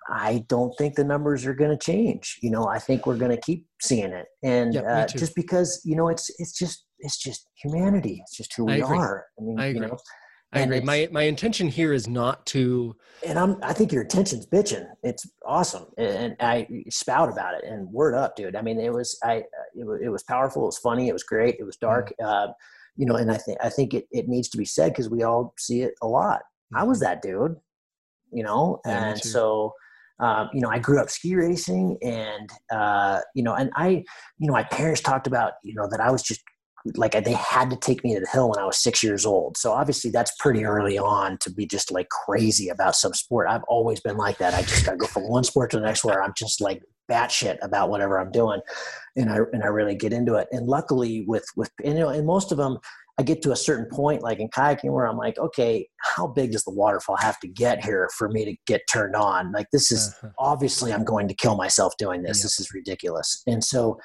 [0.10, 2.40] I don't think the numbers are going to change.
[2.42, 5.82] You know, I think we're going to keep seeing it, and yep, uh, just because
[5.86, 8.20] you know, it's it's just it's just humanity.
[8.22, 9.26] It's just who we are.
[9.40, 9.98] I mean, I you know,
[10.52, 10.80] I agree.
[10.80, 12.96] My my intention here is not to.
[13.26, 13.58] And I'm.
[13.62, 14.88] I think your intention's bitching.
[15.04, 17.66] It's awesome, and I spout about it.
[17.66, 18.56] And word up, dude.
[18.56, 19.18] I mean, it was.
[19.24, 19.44] I.
[19.76, 20.64] It was, it was powerful.
[20.64, 21.08] It was funny.
[21.08, 21.58] It was great.
[21.60, 22.12] It was dark.
[22.20, 22.50] Mm-hmm.
[22.50, 22.54] Uh,
[22.96, 25.24] you know, and I think I think it, it needs to be said because we
[25.24, 26.40] all see it a lot.
[26.40, 26.78] Mm-hmm.
[26.78, 27.06] I was mm-hmm.
[27.06, 27.56] that dude.
[28.32, 29.74] You know, yeah, and so.
[30.22, 34.04] Um, you know, I grew up ski racing, and uh, you know, and I,
[34.38, 36.42] you know, my parents talked about, you know, that I was just
[36.96, 39.58] like they had to take me to the hill when I was six years old.
[39.58, 43.48] So obviously that's pretty early on to be just like crazy about some sport.
[43.50, 44.54] I've always been like that.
[44.54, 46.82] I just got to go from one sport to the next where I'm just like
[47.10, 48.62] batshit about whatever I'm doing,
[49.16, 50.48] and I and I really get into it.
[50.52, 52.78] And luckily with with and, you know and most of them.
[53.18, 56.54] I get to a certain point, like in kayaking, where I'm like, okay, how big
[56.54, 59.52] does the waterfall have to get here for me to get turned on?
[59.52, 60.30] Like, this is uh-huh.
[60.40, 62.44] obviously I'm going to kill myself doing this.
[62.44, 63.44] This is ridiculous.
[63.46, 64.00] And so,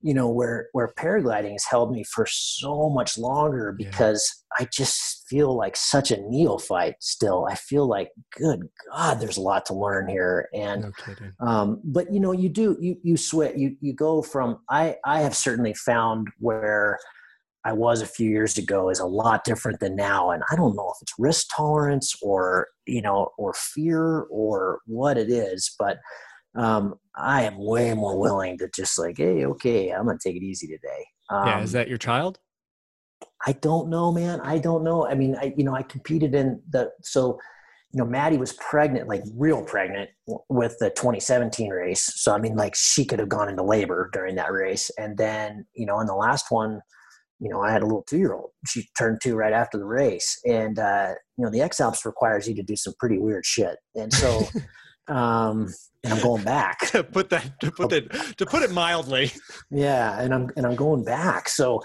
[0.00, 4.64] you know where where paragliding has held me for so much longer because yeah.
[4.64, 7.46] i just feel like such a neophyte still.
[7.50, 10.48] I feel like good god there's a lot to learn here.
[10.54, 10.92] And
[11.40, 14.96] no um, but you know you do you you switch you you go from i
[15.04, 16.98] i have certainly found where
[17.64, 20.30] i was a few years ago is a lot different than now.
[20.30, 25.18] And i don't know if it's risk tolerance or you know or fear or what
[25.18, 25.98] it is but
[26.54, 30.42] um, I am way more willing to just like, hey, okay, I'm gonna take it
[30.42, 31.06] easy today.
[31.30, 32.38] Um, yeah, is that your child?
[33.46, 34.40] I don't know, man.
[34.40, 35.06] I don't know.
[35.06, 37.38] I mean, I you know, I competed in the so
[37.92, 40.10] you know, Maddie was pregnant, like real pregnant
[40.50, 42.12] with the 2017 race.
[42.16, 44.90] So, I mean, like she could have gone into labor during that race.
[44.98, 46.82] And then, you know, in the last one,
[47.40, 48.50] you know, I had a little two year old.
[48.66, 50.38] She turned two right after the race.
[50.44, 53.76] And, uh, you know, the X Alps requires you to do some pretty weird shit.
[53.94, 54.46] And so,
[55.08, 55.72] um,
[56.04, 56.78] and I'm going back.
[56.92, 59.32] to put that to put it to put it mildly.
[59.70, 61.48] Yeah, and I'm and I'm going back.
[61.48, 61.82] So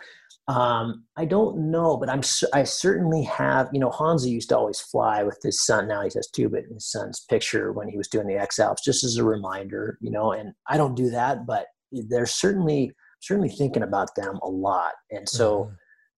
[0.47, 2.21] um, I don't know, but I'm
[2.53, 3.69] I certainly have.
[3.71, 5.87] You know, Hansa used to always fly with his son.
[5.87, 8.83] Now he has two, but his son's picture when he was doing the X Alps,
[8.83, 9.97] just as a reminder.
[10.01, 14.49] You know, and I don't do that, but they're certainly certainly thinking about them a
[14.49, 15.63] lot, and so.
[15.63, 15.73] Mm-hmm.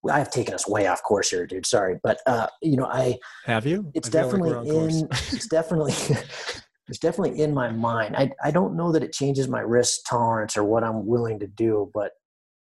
[0.07, 1.65] I've taken us way off course here, dude.
[1.65, 3.89] Sorry, but uh, you know, I have you.
[3.95, 5.07] It's definitely like in.
[5.09, 5.93] it's definitely
[6.87, 8.15] it's definitely in my mind.
[8.15, 11.47] I, I don't know that it changes my risk tolerance or what I'm willing to
[11.47, 12.11] do, but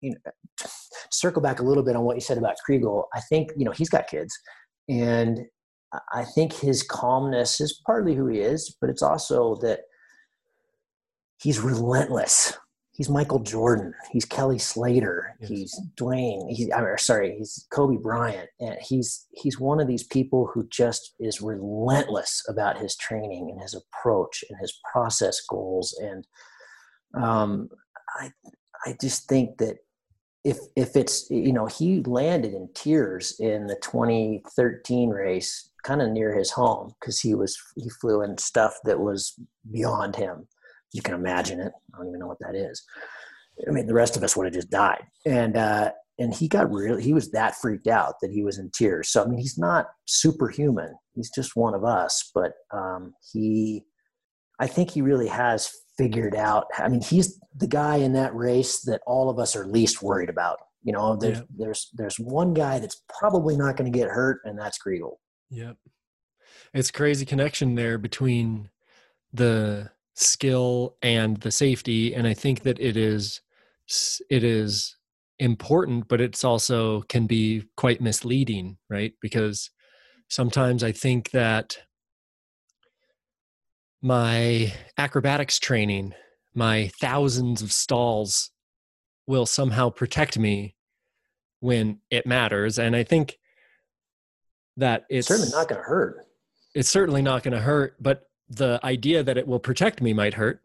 [0.01, 0.31] you know,
[1.11, 3.03] circle back a little bit on what you said about Chrigel.
[3.13, 4.33] I think, you know, he's got kids
[4.89, 5.41] and
[6.13, 9.81] I think his calmness is partly who he is, but it's also that
[11.41, 12.57] he's relentless
[12.93, 15.49] he's Michael Jordan, he's Kelly Slater, yes.
[15.49, 20.49] he's Dwayne, he's I'm sorry, he's Kobe Bryant, and he's he's one of these people
[20.53, 26.25] who just is relentless about his training and his approach and his process goals, and
[27.21, 27.69] um,
[28.15, 28.31] I
[28.85, 29.77] I just think that
[30.43, 36.09] if if it's you know he landed in tears in the 2013 race kind of
[36.09, 39.39] near his home because he was he flew in stuff that was
[39.71, 40.47] beyond him
[40.93, 41.71] you can imagine it.
[41.93, 42.83] I don't even know what that is.
[43.67, 45.03] I mean, the rest of us would have just died.
[45.25, 48.71] And uh, and he got really he was that freaked out that he was in
[48.71, 49.09] tears.
[49.09, 50.95] So I mean, he's not superhuman.
[51.13, 52.31] He's just one of us.
[52.33, 53.83] But um, he,
[54.59, 56.65] I think he really has figured out.
[56.77, 60.29] I mean, he's the guy in that race that all of us are least worried
[60.29, 60.59] about.
[60.83, 64.59] You know, there's there's there's one guy that's probably not going to get hurt, and
[64.59, 65.13] that's Chrigel.
[65.49, 65.77] Yep,
[66.73, 68.69] it's crazy connection there between
[69.31, 73.41] the skill and the safety and i think that it is
[74.29, 74.95] it is
[75.39, 79.13] important but it's also can be quite misleading right?
[79.21, 79.69] Because
[80.29, 81.77] sometimes i think that
[84.01, 86.13] my acrobatics training
[86.53, 88.51] my thousands of stalls
[89.27, 90.75] will somehow protect me
[91.59, 93.37] when it matters and i think
[94.77, 96.25] that it's certainly not going to hurt.
[96.75, 98.23] it's certainly not going to hurt but
[98.55, 100.61] the idea that it will protect me might hurt.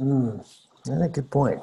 [0.00, 0.44] Mm,
[0.84, 1.60] that's a good point.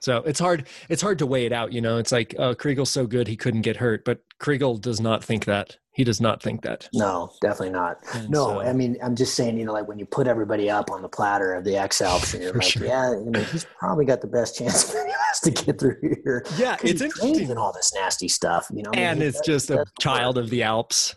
[0.00, 0.68] So it's hard.
[0.88, 1.72] It's hard to weigh it out.
[1.72, 5.00] You know, it's like, oh, Chrigel's so good he couldn't get hurt, but Chrigel does
[5.00, 5.76] not think that.
[5.92, 6.88] He does not think that.
[6.94, 7.98] No, definitely not.
[8.14, 10.70] And no, so, I mean, I'm just saying, you know, like when you put everybody
[10.70, 12.86] up on the platter of the X Alps, and you're like, sure.
[12.86, 14.94] yeah, you know, he's probably got the best chance
[15.42, 16.46] to get through here.
[16.56, 17.50] Yeah, it's interesting.
[17.50, 18.90] And all this nasty stuff, you know.
[18.92, 21.16] And I mean, it's just a child of the Alps.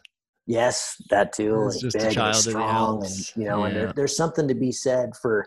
[0.52, 1.68] Yes, that too.
[1.68, 3.68] It's just big a child and strong, and you know, yeah.
[3.68, 5.45] and there, there's something to be said for,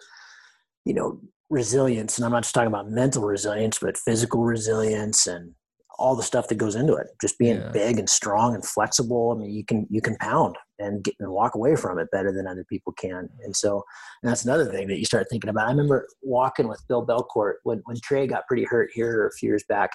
[0.86, 2.16] you know, resilience.
[2.16, 5.52] And I'm not just talking about mental resilience, but physical resilience and
[5.98, 7.08] all the stuff that goes into it.
[7.20, 7.70] Just being yeah.
[7.70, 9.32] big and strong and flexible.
[9.36, 12.32] I mean, you can you can pound and get and walk away from it better
[12.32, 13.28] than other people can.
[13.44, 13.84] And so
[14.22, 15.68] and that's another thing that you start thinking about.
[15.68, 19.50] I remember walking with Bill Belcourt when when Trey got pretty hurt here a few
[19.50, 19.90] years back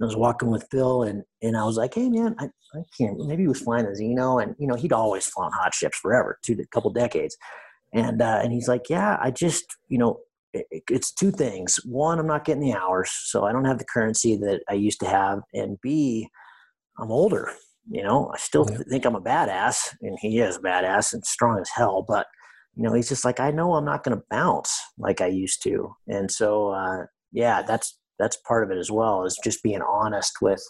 [0.00, 3.18] I was walking with Bill and, and I was like, hey man, I, I can't,
[3.26, 6.38] maybe he was flying the Zeno and, you know, he'd always flown hot ships forever,
[6.44, 7.36] two, a couple decades.
[7.94, 10.20] And, uh, and he's like, yeah, I just, you know,
[10.52, 11.76] it, it's two things.
[11.84, 15.00] One, I'm not getting the hours, so I don't have the currency that I used
[15.00, 15.40] to have.
[15.54, 16.28] And B,
[16.98, 17.50] I'm older,
[17.90, 18.78] you know, I still yeah.
[18.90, 22.26] think I'm a badass and he is a badass and strong as hell, but
[22.74, 25.62] you know, he's just like, I know I'm not going to bounce like I used
[25.62, 25.94] to.
[26.06, 30.32] And so, uh, yeah, that's, that's part of it as well is just being honest
[30.40, 30.62] with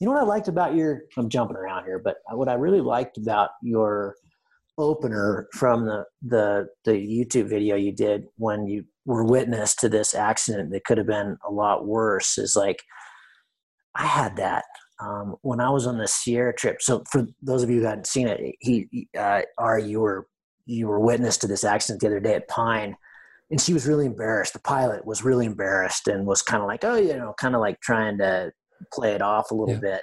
[0.00, 2.80] you know what i liked about your i'm jumping around here but what i really
[2.80, 4.16] liked about your
[4.78, 10.14] opener from the the the youtube video you did when you were witness to this
[10.14, 12.82] accident that could have been a lot worse is like
[13.94, 14.64] i had that
[15.00, 16.80] um, when i was on the sierra trip.
[16.80, 20.26] So for those of you who hadn't seen it he uh, are you were
[20.64, 22.96] you were witness to this accident the other day at pine
[23.50, 24.54] and she was really embarrassed.
[24.54, 27.60] The pilot was really embarrassed and was kind of like, oh, you know, kind of
[27.60, 28.52] like trying to
[28.92, 29.80] play it off a little yeah.
[29.80, 30.02] bit.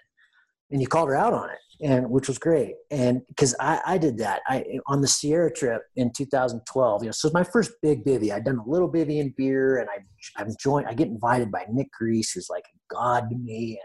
[0.72, 2.76] And you called her out on it, and which was great.
[2.92, 7.02] And because I, I did that, I on the Sierra trip in 2012.
[7.02, 8.32] You know, so it's my first big bivy.
[8.32, 10.04] I'd done a little bivy in Bir, and I
[10.40, 10.88] I'm joined.
[10.88, 13.80] I get invited by Nick Greece, who's like a god to me,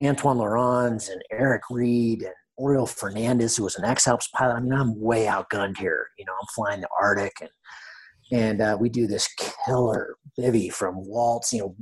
[0.00, 4.54] and Antoine Laurens and Eric Reed and Oriol Fernandez, who was an ex Alps pilot.
[4.54, 6.06] I mean, I'm way outgunned here.
[6.18, 7.50] You know, I'm flying the Arctic and
[8.32, 9.28] and uh, we do this
[9.66, 11.52] killer bivy from Walts.
[11.52, 11.76] You know,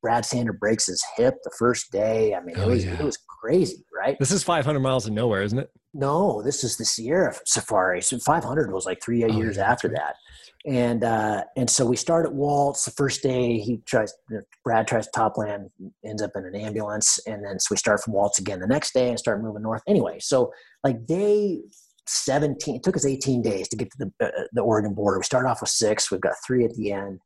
[0.00, 2.34] Brad Sander breaks his hip the first day.
[2.34, 2.98] I mean, oh, it, was, yeah.
[2.98, 4.16] it was crazy, right?
[4.18, 5.70] This is 500 miles of nowhere, isn't it?
[5.94, 8.00] No, this is the Sierra Safari.
[8.00, 9.98] So 500 was like three oh, years yeah, after right.
[9.98, 10.16] that.
[10.64, 13.58] And uh, and so we start at Walts the first day.
[13.58, 14.14] He tries,
[14.62, 15.68] Brad tries to top land,
[16.04, 18.94] ends up in an ambulance, and then so we start from Walts again the next
[18.94, 19.82] day and start moving north.
[19.88, 20.52] Anyway, so
[20.84, 21.62] like day
[22.06, 25.18] 17 it took us 18 days to get to the, uh, the oregon border.
[25.18, 27.20] We started off with six we've got three at the end.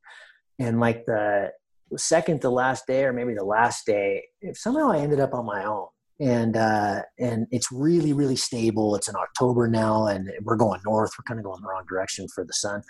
[0.59, 1.51] And like the
[1.97, 4.25] second to last day or maybe the last day
[4.55, 5.87] somehow i ended up on my own.
[6.19, 8.97] And uh, and it's really really stable.
[8.97, 11.11] It's in october now and we're going north.
[11.19, 12.83] We're kind of going the wrong direction for the sun.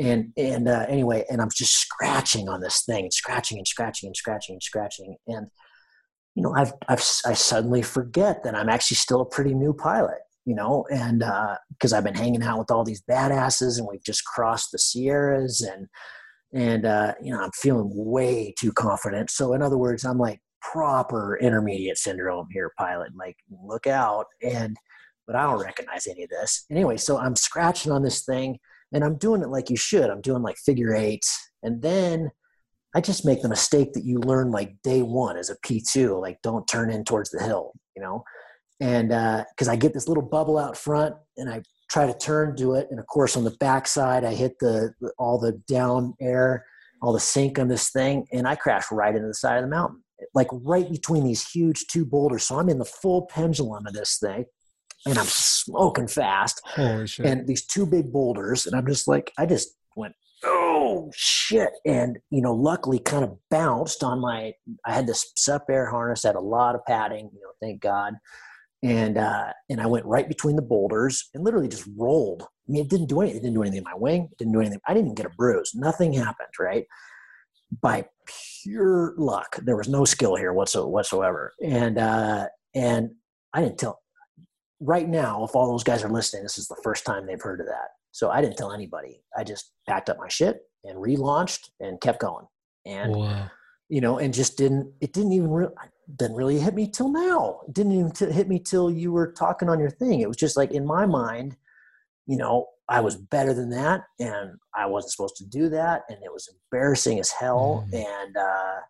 [0.00, 4.16] And and uh, anyway and i'm just scratching on this thing scratching and scratching and
[4.16, 5.16] scratching and scratching.
[5.28, 5.46] And
[6.34, 10.20] you know I've, I've i suddenly forget that i'm actually still a pretty new pilot
[10.44, 11.20] you know, and
[11.70, 14.78] because uh, I've been hanging out with all these badasses and we've just crossed the
[14.78, 15.88] Sierras and
[16.54, 19.30] and uh, you know I'm feeling way too confident.
[19.30, 23.10] So in other words, I'm like proper intermediate syndrome here, pilot.
[23.16, 24.76] Like look out and
[25.26, 26.96] but I don't recognize any of this anyway.
[26.96, 28.58] So I'm scratching on this thing
[28.92, 30.10] and I'm doing it like you should.
[30.10, 32.30] I'm doing like figure eights and then.
[32.94, 36.42] I just make the mistake that you learn like day one as a P2, like
[36.42, 38.22] don't turn in towards the hill, you know?
[38.82, 42.56] And because uh, I get this little bubble out front, and I try to turn
[42.56, 46.66] to it, and of course on the backside I hit the all the down air,
[47.00, 49.68] all the sink on this thing, and I crash right into the side of the
[49.68, 50.02] mountain,
[50.34, 52.42] like right between these huge two boulders.
[52.42, 54.46] So I'm in the full pendulum of this thing,
[55.06, 56.60] and I'm smoking fast,
[57.28, 61.70] and these two big boulders, and I'm just like, I just went oh shit.
[61.86, 64.54] And you know luckily kind of bounced on my
[64.84, 68.14] i had this Sup'Air harness had a lot of padding you know thank god
[68.82, 72.42] and uh, and I went right between the boulders and literally just rolled.
[72.42, 73.38] I mean, it didn't do anything.
[73.38, 74.28] It didn't do anything in my wing.
[74.30, 74.80] It didn't do anything.
[74.86, 75.72] I didn't even get a bruise.
[75.74, 76.48] Nothing happened.
[76.58, 76.86] Right,
[77.80, 78.06] by
[78.62, 79.58] pure luck.
[79.62, 81.52] There was no skill here whatsoever.
[81.62, 83.10] And uh, and
[83.52, 84.00] I didn't tell.
[84.80, 87.60] Right now, if all those guys are listening, this is the first time they've heard
[87.60, 87.90] of that.
[88.10, 89.22] So I didn't tell anybody.
[89.36, 92.46] I just packed up my shit and relaunched and kept going.
[92.84, 93.50] And wow.
[93.88, 94.92] you know, and just didn't.
[95.00, 95.50] It didn't even.
[95.50, 95.68] Re-
[96.16, 97.60] didn't really hit me till now.
[97.66, 100.20] It didn't even t- hit me till you were talking on your thing.
[100.20, 101.56] It was just like in my mind,
[102.26, 106.18] you know, I was better than that, and I wasn't supposed to do that, and
[106.22, 107.86] it was embarrassing as hell.
[107.92, 108.04] Mm.
[108.06, 108.80] And uh,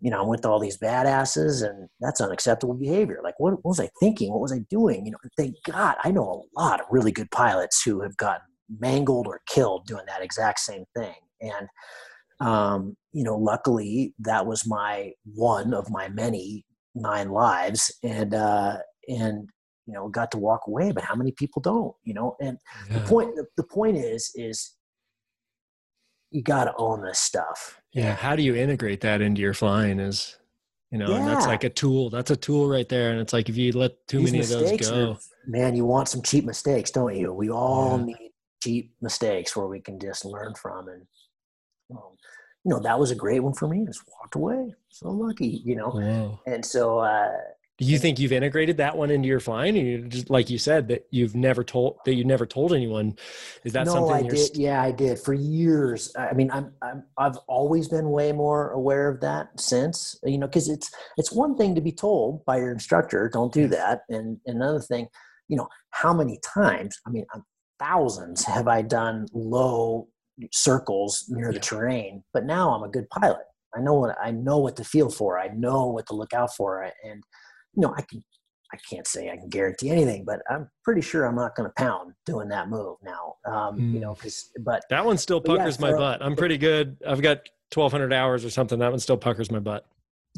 [0.00, 3.20] you know, I'm with all these badasses, and that's unacceptable behavior.
[3.22, 4.30] Like, what, what was I thinking?
[4.30, 5.04] What was I doing?
[5.04, 8.46] You know, thank God I know a lot of really good pilots who have gotten
[8.78, 11.68] mangled or killed doing that exact same thing, and
[12.40, 16.64] um, you know, luckily that was my one of my many
[17.00, 18.78] nine lives, and uh,
[19.08, 19.48] and
[19.86, 20.92] you know, got to walk away.
[20.92, 21.94] But how many people don't?
[22.04, 22.58] You know, and
[22.90, 22.98] yeah.
[22.98, 24.74] the point the, the point is is
[26.30, 27.80] you got to own this stuff.
[27.92, 28.14] Yeah.
[28.14, 29.98] How do you integrate that into your flying?
[29.98, 30.36] Is
[30.90, 31.18] you know, yeah.
[31.18, 32.10] and that's like a tool.
[32.10, 33.10] That's a tool right there.
[33.10, 35.84] And it's like if you let too These many of those go, are, man, you
[35.84, 37.32] want some cheap mistakes, don't you?
[37.32, 38.04] We all yeah.
[38.06, 38.30] need
[38.62, 41.06] cheap mistakes where we can just learn from and
[41.90, 42.16] um,
[42.68, 43.86] you know, that was a great one for me.
[43.86, 44.74] Just walked away.
[44.90, 45.88] So lucky, you know.
[45.88, 46.40] Wow.
[46.46, 47.30] And so uh
[47.78, 49.78] do you think you've integrated that one into your flying?
[49.78, 53.16] And You just like you said that you've never told that you never told anyone.
[53.64, 54.26] Is that no, something?
[54.26, 54.54] I did.
[54.54, 56.12] Yeah, I did for years.
[56.18, 60.46] I mean, I'm, I'm I've always been way more aware of that since you know
[60.46, 64.38] because it's it's one thing to be told by your instructor, don't do that, and,
[64.44, 65.06] and another thing,
[65.46, 66.98] you know, how many times?
[67.06, 67.24] I mean,
[67.78, 70.08] thousands have I done low
[70.52, 72.22] circles near the terrain.
[72.32, 73.42] But now I'm a good pilot.
[73.76, 75.38] I know what I know what to feel for.
[75.38, 77.22] I know what to look out for, and
[77.74, 78.24] you know I can.
[78.70, 81.72] I can't say I can guarantee anything, but I'm pretty sure I'm not going to
[81.82, 83.36] pound doing that move now.
[83.46, 83.94] Um, mm.
[83.94, 84.62] You know, because hmm.
[84.62, 86.22] but that one still puckers yeah, my butt.
[86.22, 86.98] I'm pretty good.
[87.06, 87.38] I've got
[87.72, 88.78] 1,200 hours or something.
[88.78, 89.86] That one still puckers my butt.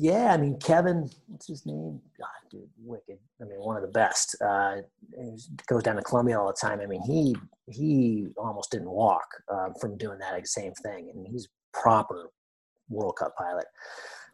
[0.00, 2.00] Yeah, I mean Kevin, what's his name?
[2.18, 3.18] God, dude, wicked.
[3.38, 4.34] I mean, one of the best.
[4.42, 4.76] Uh,
[5.66, 6.80] goes down to Colombia all the time.
[6.80, 7.36] I mean, he
[7.66, 12.30] he almost didn't walk uh, from doing that same thing, and he's proper
[12.88, 13.66] World Cup pilot.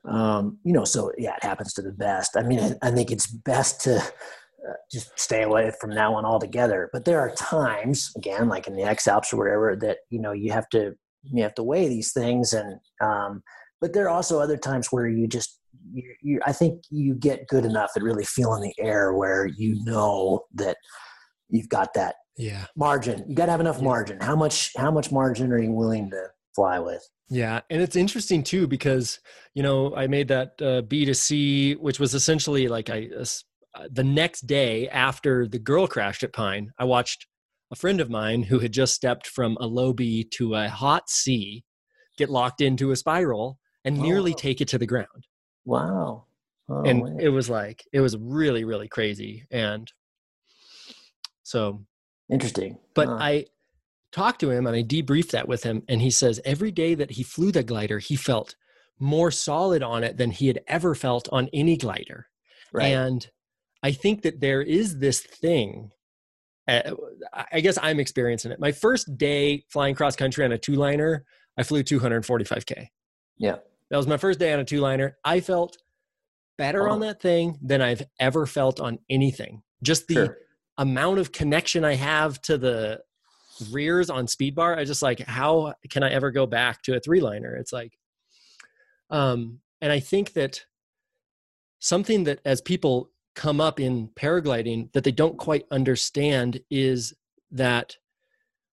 [0.05, 2.37] Um, you know, so yeah, it happens to the best.
[2.37, 6.91] I mean, I, think it's best to uh, just stay away from that one altogether.
[6.93, 10.31] But there are times, again, like in the X Alps or whatever, that you know
[10.31, 10.95] you have to
[11.25, 13.43] you have to weigh these things and um,
[13.81, 15.56] but there are also other times where you just
[15.93, 19.83] you, you, I think you get good enough at really feeling the air where you
[19.85, 20.77] know that
[21.49, 23.25] you've got that yeah margin.
[23.29, 24.21] You got to have enough margin.
[24.21, 27.03] How much how much margin are you willing to fly with?
[27.29, 29.21] Yeah, and it's interesting too because
[29.55, 33.89] you know I made that uh, B to C, which was essentially like I uh,
[33.91, 37.27] the next day after the girl crashed at Pine, I watched
[37.73, 41.11] a friend of mine who had just stepped from a low B to a hot
[41.11, 41.65] C
[42.17, 44.37] get locked into a spiral and nearly Oh.
[44.37, 45.27] take it to the ground.
[45.67, 46.25] Wow.
[46.69, 47.21] Oh, and man.
[47.21, 49.93] it was like it was really really crazy and
[51.43, 51.85] so
[52.31, 52.79] interesting.
[52.95, 53.19] but Huh.
[53.21, 53.47] I
[54.13, 57.11] talked to him and I debriefed that with him, and he says every day that
[57.13, 58.55] he flew the glider, he felt
[58.99, 62.27] more solid on it than he had ever felt on any glider.
[62.73, 62.87] right.
[62.87, 63.29] And
[63.83, 65.91] I think that there is this thing.
[66.67, 66.95] uh,
[67.53, 68.59] I guess I'm experiencing it.
[68.59, 71.25] My first day flying cross country on a two liner,
[71.57, 72.89] I flew 245k.
[73.39, 73.57] Yeah.
[73.91, 75.17] That was my first day on a two liner.
[75.25, 75.77] I felt
[76.59, 79.63] better on that thing than I've ever felt on anything.
[79.83, 80.39] Just the Sure.
[80.79, 83.03] amount of connection I have to the
[83.71, 87.01] rears on speed bar, I just like, how can I ever go back to a
[87.01, 87.55] three liner?
[87.57, 87.99] It's like,
[89.11, 90.65] um, and I think that
[91.79, 97.15] something that as people come up in paragliding that they don't quite understand is
[97.51, 97.97] that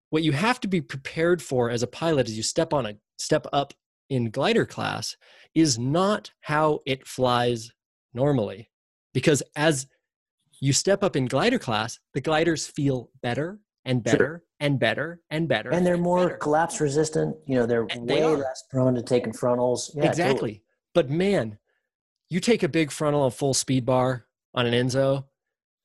[0.09, 2.95] what you have to be prepared for as a pilot is you step on a
[3.18, 3.74] step up
[4.14, 5.16] in glider class
[5.55, 7.72] is not how it flies
[8.14, 8.70] normally
[9.14, 9.88] because as
[10.61, 14.14] you step up in glider class the gliders feel better and Sure.
[14.14, 16.38] better and better and better and they're more better.
[16.38, 17.36] collapse resistant.
[17.45, 18.38] You know, they're And way are.
[18.38, 19.91] less prone to taking frontals.
[19.95, 20.64] Yeah, exactly totally.
[20.93, 21.57] but man
[22.30, 25.26] you take a big frontal of full speed bar on an enzo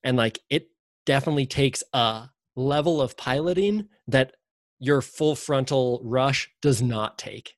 [0.03, 0.69] and like it
[1.05, 4.33] definitely takes a level of piloting that
[4.79, 7.55] your full frontal rush does not take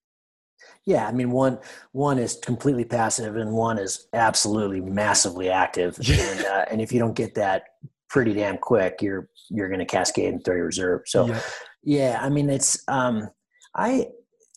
[0.86, 1.60] Yeah, I mean one
[1.92, 5.98] one is completely passive and one is absolutely massively active.
[6.10, 7.64] and uh, and if you don't get that
[8.10, 11.02] pretty damn quick, you're you're going to cascade and throw your reserve.
[11.06, 11.42] So Yeah.
[11.84, 13.30] yeah, I mean it's um
[13.76, 14.08] I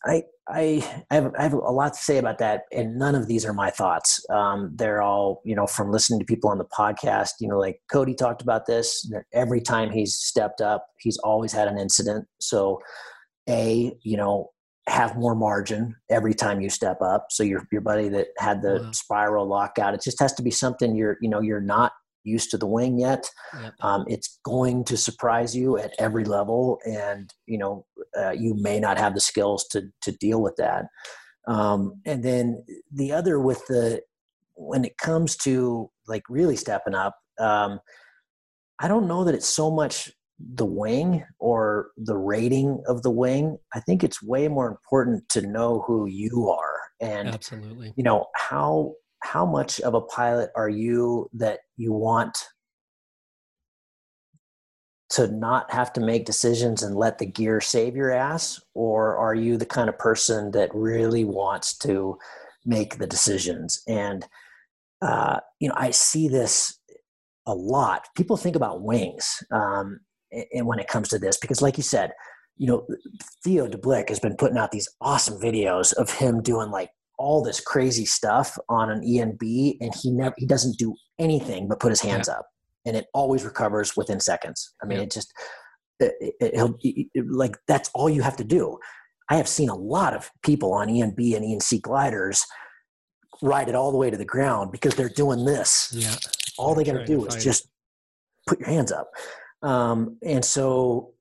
[0.06, 3.26] I I I have, I have a lot to say about that, and none of
[3.28, 4.24] these are my thoughts.
[4.30, 7.30] Um, they're all you know from listening to people on the podcast.
[7.40, 9.10] You know, like Cody talked about this.
[9.32, 12.26] Every time he's stepped up, he's always had an incident.
[12.40, 12.80] So,
[13.48, 14.50] a you know
[14.86, 17.26] have more margin every time you step up.
[17.30, 18.92] So your your buddy that had the Wow.
[18.92, 21.92] spiral lockout, it just has to be something you're you know you're not
[22.24, 23.28] used to the wing yet.
[23.60, 23.74] Yep.
[23.80, 27.86] Um, it's going to surprise you at every level, and you know
[28.18, 30.86] uh, you may not have the skills to to deal with that.
[31.46, 34.02] Um, and then the other with the
[34.54, 37.80] when it comes to like really stepping up, um,
[38.80, 43.58] I don't know that it's so much the wing or the rating of the wing.
[43.74, 47.92] I think it's way more important to know who you are and absolutely.
[47.96, 52.46] you know how how much of a pilot are you that you want
[55.10, 58.60] to not have to make decisions and let the gear save your ass?
[58.74, 62.18] Or are you the kind of person that really wants to
[62.64, 63.82] make the decisions?
[63.86, 64.26] And
[65.02, 66.78] uh, you know i see this
[67.46, 68.08] a lot.
[68.16, 69.42] People think about wings.
[69.52, 70.00] Um,
[70.52, 72.12] and when it comes to this because like you said
[72.56, 72.86] you know
[73.42, 77.42] Theo de Blic has been putting out these awesome videos of him doing like all
[77.42, 81.90] this crazy stuff on an enb and he never he doesn't do anything but put
[81.90, 82.46] his hands up
[82.86, 84.74] and it always recovers within seconds.
[84.82, 85.04] I mean Yeah.
[85.04, 85.32] it just
[86.00, 88.78] it, it, he'll it- like that's all you have to do.
[89.30, 92.44] I have seen a lot of people on enb and enc gliders
[93.42, 95.92] ride it all the way to the ground because they're doing this.
[95.94, 96.14] Yeah.
[96.58, 97.68] All they got to do is just
[98.46, 99.08] put your hands up.
[99.64, 101.14] Um, and so,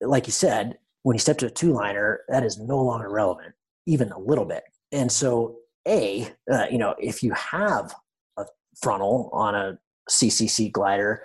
[0.00, 3.54] like you said, when you step to a two liner, that is no longer relevant,
[3.86, 4.64] even a little bit.
[4.90, 7.94] And so, a uh, you know, if you have
[8.38, 8.46] a
[8.80, 9.78] frontal on a
[10.10, 11.22] CCC glider,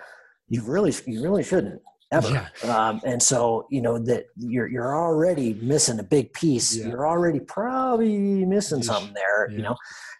[0.48, 1.80] you really you really shouldn't
[2.12, 2.48] ever.
[2.62, 2.88] Yeah.
[2.88, 6.76] Um, and so, you know that you're you're already missing a big piece.
[6.76, 6.88] Yeah.
[6.88, 9.50] You're already probably missing something there.
[9.50, 9.76] You know,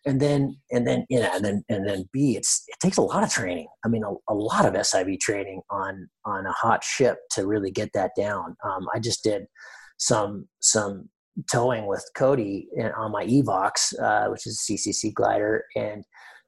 [0.07, 3.03] and then and then you know and then and then b it's it takes a
[3.03, 3.67] lot of training.
[3.85, 7.71] I mean a, a lot of siv training on on a hot ship to really
[7.71, 8.57] get that down.
[8.65, 9.47] Um, i just did
[9.99, 11.09] some some
[11.53, 16.05] towing with cody on my evox uh, which is a ccc glider and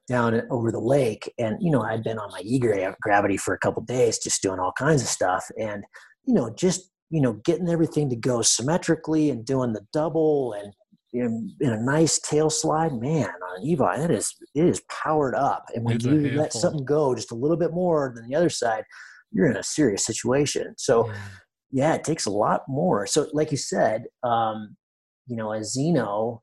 [0.07, 1.31] down over the lake.
[1.37, 2.59] And you know i'd been on my e
[3.01, 5.45] gravity for a couple days just doing all kinds of stuff.
[5.59, 5.83] And
[6.23, 10.73] you know just you know getting everything to go symmetrically and doing the double and
[11.13, 15.35] in, in a nice tail slide, man, on an Evo, it is it is powered
[15.35, 15.65] up.
[15.73, 18.49] And when It's you let something go just a little bit more than the other
[18.49, 18.83] side,
[19.31, 20.75] you're in a serious situation.
[20.77, 21.15] So Yeah.
[21.71, 23.05] yeah, it takes a lot more.
[23.05, 24.75] So like you said, um,
[25.27, 26.41] you know, a Zeno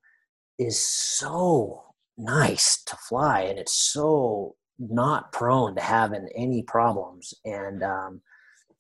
[0.59, 1.83] is so
[2.17, 7.35] nice to fly and it's so not prone to having any problems.
[7.45, 8.23] And um,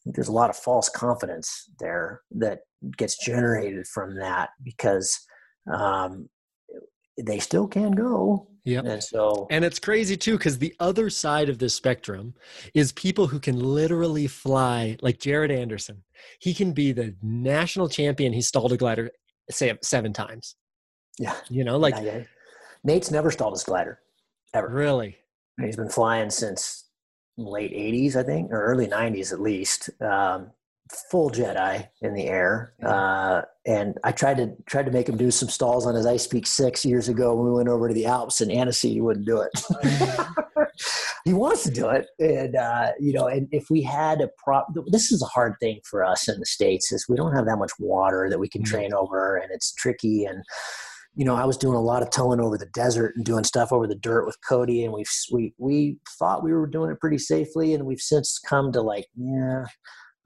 [0.04, 2.60] there's a lot of false confidence there that
[2.96, 5.18] gets generated from that because
[5.72, 6.28] um,
[7.18, 8.48] they still can go.
[8.64, 8.80] Yeah.
[8.84, 12.34] And so, and it's crazy too, because the other side of this spectrum
[12.74, 16.02] is people who can literally fly, like Jared Anderson.
[16.40, 18.32] He can be the national champion.
[18.32, 19.10] He stalled a glider,
[19.50, 20.56] say, seven times.
[21.18, 21.34] Yeah.
[21.48, 22.22] You know, like yeah, yeah.
[22.82, 24.00] Nate's never stalled his glider
[24.52, 24.68] ever.
[24.68, 25.16] Really?
[25.60, 26.86] He's been flying since
[27.36, 29.90] late 80s, I think, or early 90s at least.
[30.02, 30.50] Um,
[31.10, 32.74] full Jedi in the air.
[32.84, 36.26] Uh, and I tried to tried to make him do some stalls on his Ice
[36.26, 39.40] Peak six years ago when we went over to the Alps, and Annecy wouldn't do
[39.40, 39.50] it.
[41.24, 44.68] he wants to do it, and uh, you know, and if we had a prop,
[44.88, 47.58] this is a hard thing for us in the states is we don't have that
[47.58, 48.74] much water that we can mm-hmm.
[48.74, 50.42] train over, and it's tricky and.
[51.18, 53.72] You know, I was doing a lot of towing over the desert and doing stuff
[53.72, 57.16] over the dirt with Cody, and we've we we thought we were doing it pretty
[57.16, 59.64] safely, and we've since come to like, yeah,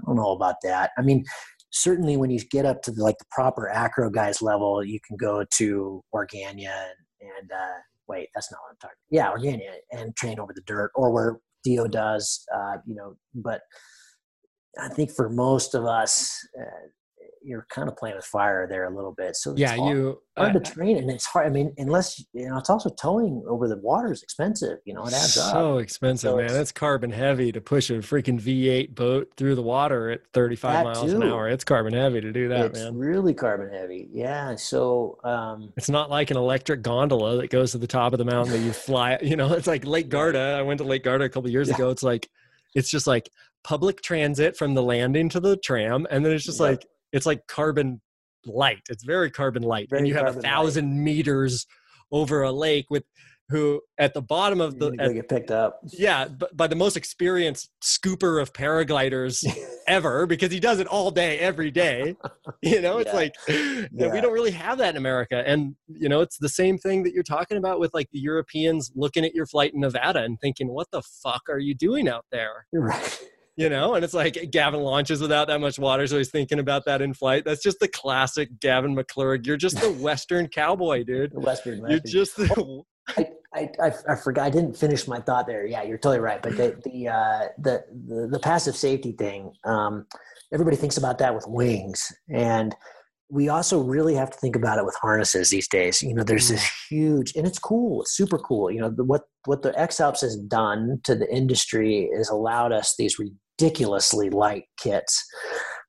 [0.02, 0.90] I don't know about that.
[0.98, 1.24] I mean,
[1.70, 5.16] certainly when you get up to the, like the proper acro guys level, you can
[5.16, 7.78] go to Organyà and, and uh,
[8.08, 8.96] wait, that's not what I'm talking.
[9.10, 13.16] Yeah, Organyà and train over the dirt, or where Theo does, uh, you know.
[13.34, 13.60] But
[14.80, 16.88] I think for most of us, uh,
[17.42, 19.36] you're kind of playing with fire there a little bit.
[19.36, 21.46] So yeah, hard, you hard uh, to train, and it's hard.
[21.46, 24.78] I mean, unless you know, it's also towing over the water is expensive.
[24.84, 25.52] You know, it adds so up.
[25.52, 26.50] So expensive, so man.
[26.50, 31.10] It's carbon heavy to push a freaking V8 boat through the water at 35 miles
[31.10, 31.16] too.
[31.16, 31.48] an hour.
[31.48, 32.66] It's carbon heavy to do that, man.
[32.66, 32.96] it's man.
[32.96, 34.08] really carbon heavy.
[34.12, 34.56] Yeah.
[34.56, 38.24] So um, it's not like an electric gondola that goes to the top of the
[38.24, 39.18] mountain that you fly.
[39.30, 40.56] You know, it's like Lake Garda.
[40.58, 41.76] I went to Lake Garda a couple years yeah.
[41.76, 41.90] ago.
[41.90, 42.28] It's like
[42.74, 43.30] it's just like
[43.62, 46.70] public transit from the landing to the tram, and then it's just yep.
[46.70, 48.00] like it's like carbon
[48.46, 48.82] light.
[48.88, 51.02] It's very carbon light, very and you have a thousand light.
[51.02, 51.66] meters
[52.12, 53.04] over a lake with
[53.50, 55.80] who at the bottom of the at, get picked up.
[55.84, 59.44] Yeah, but by the most experienced scooper of paragliders
[59.88, 62.16] ever, because he does it all day, every day.
[62.62, 63.16] You know, it's yeah.
[63.16, 64.12] like yeah.
[64.12, 65.42] we don't really have that in America.
[65.44, 68.92] And you know, it's the same thing that you're talking about with like the Europeans
[68.94, 72.26] looking at your flight in Nevada and thinking, "What the fuck are you doing out
[72.30, 73.20] there?" You're right
[73.60, 76.86] you know and it's like gavin launches without that much water so he's thinking about
[76.86, 81.30] that in flight that's just the classic gavin mcclurg you're just the western cowboy dude
[81.34, 82.82] western you're just the
[83.52, 86.56] I, I, I, forgot i didn't finish my thought there yeah you're totally right but
[86.56, 90.06] the the uh, the, the, the passive safety thing um,
[90.54, 92.74] everybody thinks about that with wings and
[93.30, 96.02] we also really have to think about it with harnesses these days.
[96.02, 96.88] You know, there's this mm.
[96.88, 98.02] huge, and it's cool.
[98.02, 98.70] It's super cool.
[98.70, 102.72] You know, the, what what the X Alps has done to the industry is allowed
[102.72, 103.18] us these
[103.60, 105.24] ridiculously light kits,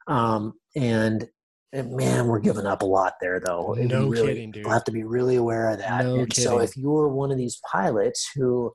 [0.08, 1.28] um, and,
[1.74, 3.76] and, man, we're giving up a lot there, though.
[3.78, 4.66] No really, kidding, dude.
[4.66, 6.06] We'll have to be really aware of that.
[6.06, 6.50] No and kidding.
[6.50, 8.74] so, if you're one of these pilots who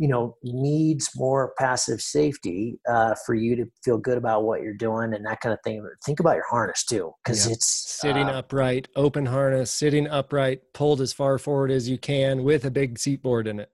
[0.00, 4.72] you know needs more passive safety uh, for you to feel good about what you're
[4.72, 7.56] doing and that kind of thing think about your harness too because yep.
[7.56, 12.44] it's sitting uh, upright open harness sitting upright pulled as far forward as you can
[12.44, 13.70] with a big seat board in it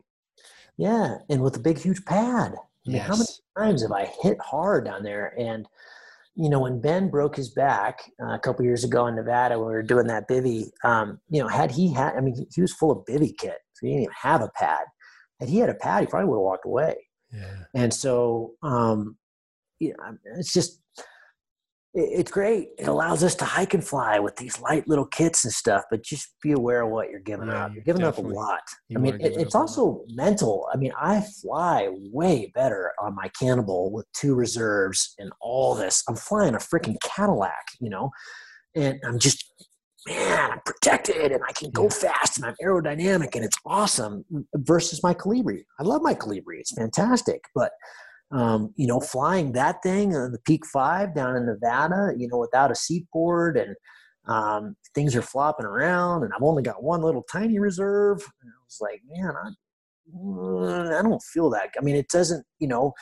[0.78, 2.55] yeah and with a big huge pad
[2.87, 3.07] I mean, yes.
[3.07, 5.66] how many times have i hit hard down there and
[6.35, 9.68] you know when ben broke his back uh, a couple years ago in nevada when
[9.68, 12.72] we were doing that bivy um, you know had he had i mean he was
[12.72, 14.85] full of bivy kit so he didn't even have a pad
[15.41, 16.95] had he had a pad, he probably would have walked away.
[17.32, 17.64] Yeah.
[17.74, 19.16] And so, um,
[19.80, 20.80] you know, it's just,
[21.95, 22.70] it's great.
[22.76, 26.03] It allows us to hike and fly with these light little kits and stuff, but
[26.03, 27.74] just be aware of what you're giving yeah, up.
[27.74, 28.32] You're giving definitely.
[28.32, 28.61] up a lot.
[28.88, 30.68] You I mean, it, it's also mental.
[30.74, 36.03] I mean, I fly way better on my Kanibal with two reserves and all this.
[36.09, 38.11] I'm flying a freaking Cadillac, you know,
[38.74, 39.53] and I'm just
[40.09, 44.24] man, I'm protected and I can go fast and I'm aerodynamic and it's awesome
[44.55, 45.62] versus my Kolibri.
[45.78, 46.59] I love my Kolibri.
[46.59, 47.45] It's fantastic.
[47.55, 47.72] But,
[48.31, 52.39] um, you know, flying that thing, uh, the Peak 5 down in Nevada, you know,
[52.39, 53.77] without a seat board and
[54.27, 58.22] um, things are flopping around and I've only got one little tiny reserve.
[58.43, 59.51] And I was like, man, I,
[60.16, 61.70] mm, I don't feel that.
[61.79, 62.95] I mean, it doesn't, you know,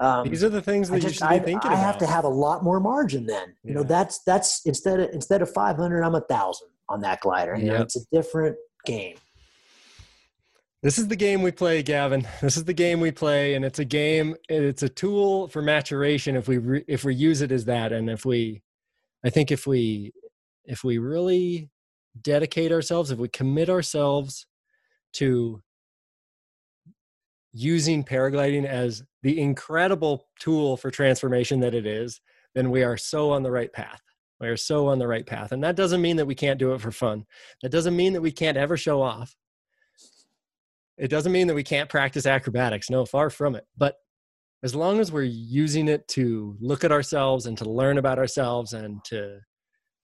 [0.00, 2.06] um, These are the things that just, you should be thinking I, I have to
[2.06, 3.48] have a lot more margin then.
[3.62, 3.74] You yeah.
[3.74, 7.54] know, that's that's instead of instead of 500, I'm a thousand on that glider.
[7.54, 7.74] You yep.
[7.74, 8.56] know, it's a different
[8.86, 9.16] game.
[10.82, 12.26] This is the game we play, Gavin.
[12.40, 14.34] This is the game we play, and it's a game.
[14.48, 18.08] It's a tool for maturation if we re, if we use it as that, and
[18.08, 18.62] if we,
[19.24, 20.12] I think if we
[20.64, 21.68] if we really
[22.22, 24.46] dedicate ourselves, if we commit ourselves
[25.14, 25.62] to
[27.52, 32.20] using paragliding as the incredible tool for transformation that it is,
[32.54, 34.00] then we are so on the right path.
[34.40, 35.52] We are so on the right path.
[35.52, 37.26] And that doesn't mean that we can't do it for fun.
[37.62, 39.36] That doesn't mean that we can't ever show off.
[41.00, 42.90] It doesn't mean that we can't practice acrobatics.
[42.90, 43.64] No, far from it.
[43.76, 43.96] But
[44.62, 48.74] as long as we're using it to look at ourselves and to learn about ourselves
[48.74, 49.38] and to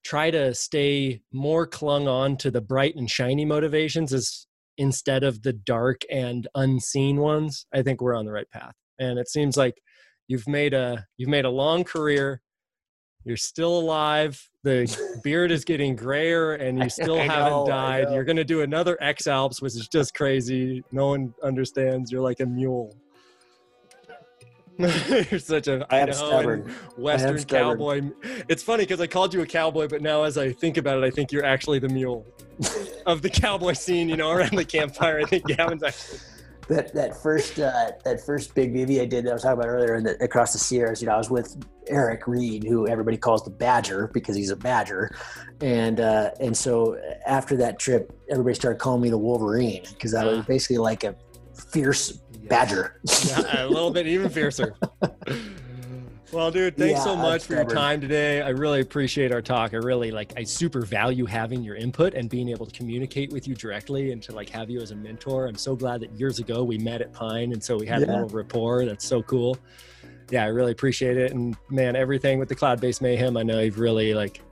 [0.05, 4.47] try to stay more clung on to the bright and shiny motivations as
[4.78, 8.74] instead of the dark and unseen ones, I think we're on the right path.
[8.99, 9.74] And it seems like
[10.28, 12.40] you've made a you've made a long career.
[13.27, 14.41] You're still alive.
[14.62, 18.07] The beard is getting grayer, and you still haven't know, died.
[18.12, 20.85] You're going to do another X Alps, which is just crazy.
[20.93, 22.12] No one understands.
[22.12, 22.97] You're like a mule.
[24.79, 26.72] You're such a I stubborn.
[26.97, 28.11] Western cowboy.
[28.49, 31.05] It's funny because I called you a cowboy, but now as I think about it,
[31.05, 32.27] I think you're actually the mule
[33.07, 34.09] of the cowboy scene.
[34.09, 35.18] You know, around the campfire.
[35.18, 36.18] I think Gavin's actually.
[36.69, 39.69] That that first uh, that first big movie I did that I was talking about
[39.69, 41.01] earlier, the, across the Sierras.
[41.01, 41.57] You know, I was with
[41.87, 45.14] Eric Reed, who everybody calls the Badger because he's a Badger,
[45.61, 50.25] and uh, and so after that trip, everybody started calling me the Wolverine because I
[50.25, 51.14] was basically like a
[51.71, 52.12] fierce
[52.49, 53.01] badger.
[53.27, 54.75] yeah, a little bit even fiercer.
[56.33, 58.43] Well, dude, thanks yeah, so much for your time today.
[58.43, 59.74] I really appreciate our talk.
[59.74, 63.47] I really like I super value having your input and being able to communicate with
[63.47, 65.47] you directly and to like have you as a mentor.
[65.47, 68.09] I'm so glad that years ago we met at Pine and so we had yeah.
[68.09, 68.85] a little rapport.
[68.85, 69.57] That's so cool.
[70.31, 71.33] Yeah, I really appreciate it.
[71.33, 74.43] And man, everything with the Cloudbase Mayhem, I know you've really like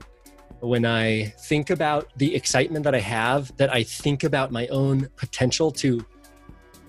[0.61, 5.09] when I think about the excitement that I have, that I think about my own
[5.17, 6.05] potential to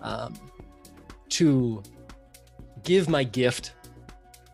[0.02, 0.34] um,
[1.30, 1.82] to
[2.84, 3.72] give my gift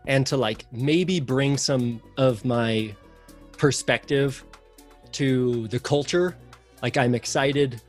[0.07, 2.95] and to like maybe bring some of my
[3.57, 4.45] perspective
[5.13, 6.37] to the culture.
[6.83, 7.81] Like i'm excited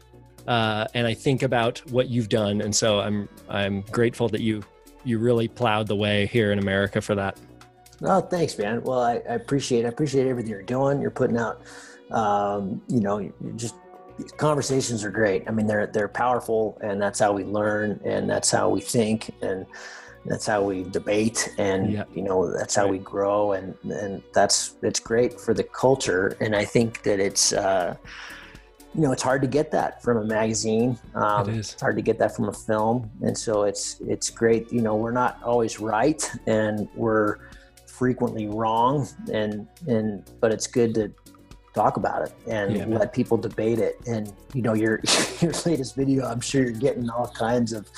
[0.47, 4.63] uh, and i think about what you've done and so i'm i'm grateful that you
[5.03, 7.39] you really plowed the way here in america for that.
[8.03, 8.83] Oh thanks man.
[8.83, 11.61] Well i, I appreciate i appreciate everything you're doing you're putting out.
[12.11, 13.73] Um, you know just
[14.37, 15.43] conversations are great.
[15.47, 19.31] I mean, they're they're powerful, and that's how we learn, and that's how we think,
[19.41, 19.65] and
[20.25, 22.03] that's how we debate, and yeah.
[22.13, 26.37] you know that's how we grow, and and that's it's great for the culture.
[26.39, 27.53] And I think that it's.
[27.53, 27.95] Uh,
[28.95, 30.99] you know, it's hard to get that from a magazine.
[31.15, 31.73] Um, it is.
[31.73, 34.71] It's hard to get that from a film, and so it's it's great.
[34.71, 37.37] You know, we're not always right, and we're
[37.87, 41.11] frequently wrong, and and but it's good to
[41.73, 43.99] talk about it and yeah, let people debate it.
[44.07, 45.01] And you know, your
[45.41, 47.89] your latest video, I'm sure you're getting all kinds of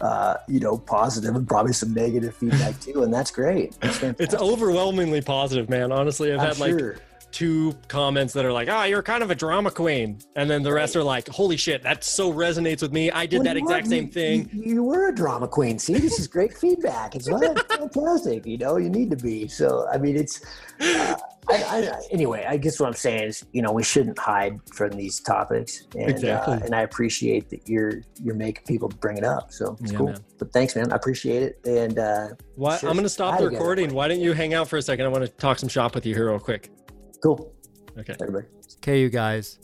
[0.00, 3.78] uh, you know positive and probably some negative feedback too, and that's great.
[3.80, 5.92] That's it's overwhelmingly positive, man.
[5.92, 6.92] Honestly, I've I'm had sure.
[6.92, 10.50] like two comments that are like, "Ah, oh, you're kind of a drama queen," and
[10.50, 13.10] then the rest are like, "Holy shit, that so resonates with me.
[13.10, 15.78] I did well, that exact same thing." You, you, were a drama queen.
[15.78, 17.14] See, this is great feedback.
[17.14, 17.28] It's
[17.68, 18.46] fantastic.
[18.46, 19.48] You know, you need to be.
[19.48, 20.42] So, I mean, it's.
[20.80, 21.16] Uh,
[21.48, 24.90] I, I, anyway, I guess what I'm saying is, you know, we shouldn't hide from
[24.90, 26.54] these topics, and uh, exactly.
[26.54, 29.52] uh, and I appreciate that you're you're making people bring it up.
[29.52, 30.06] So it's yeah, cool.
[30.08, 30.24] Man.
[30.38, 30.92] But thanks, man.
[30.92, 31.60] I appreciate it.
[31.64, 33.92] And uh, Why, I'm going to stop the recording.
[33.92, 35.04] Why don't you hang out for a second?
[35.04, 36.70] I want to talk some shop with you here real quick.
[37.22, 37.52] Cool.
[37.98, 38.14] Okay.
[38.20, 38.46] Everybody.
[38.78, 39.58] Okay, you guys.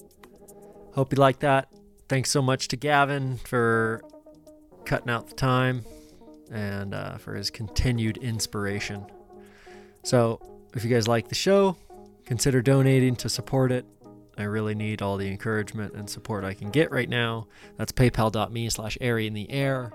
[0.95, 1.72] Hope you like that.
[2.09, 4.03] Thanks so much to Gavin for
[4.85, 5.85] cutting out the time
[6.51, 9.07] and uh, for his continued inspiration.
[10.03, 10.41] So,
[10.79, 11.76] if you guys like the show,
[12.24, 13.85] consider donating to support it.
[14.39, 17.49] I really need all the encouragement and support I can get right now.
[17.76, 19.93] That's paypal.me slash airy in the air.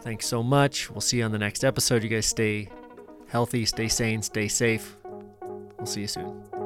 [0.00, 0.90] Thanks so much.
[0.90, 2.02] We'll see you on the next episode.
[2.02, 2.68] You guys stay
[3.28, 4.96] healthy, stay sane, stay safe.
[5.78, 6.63] We'll see you soon.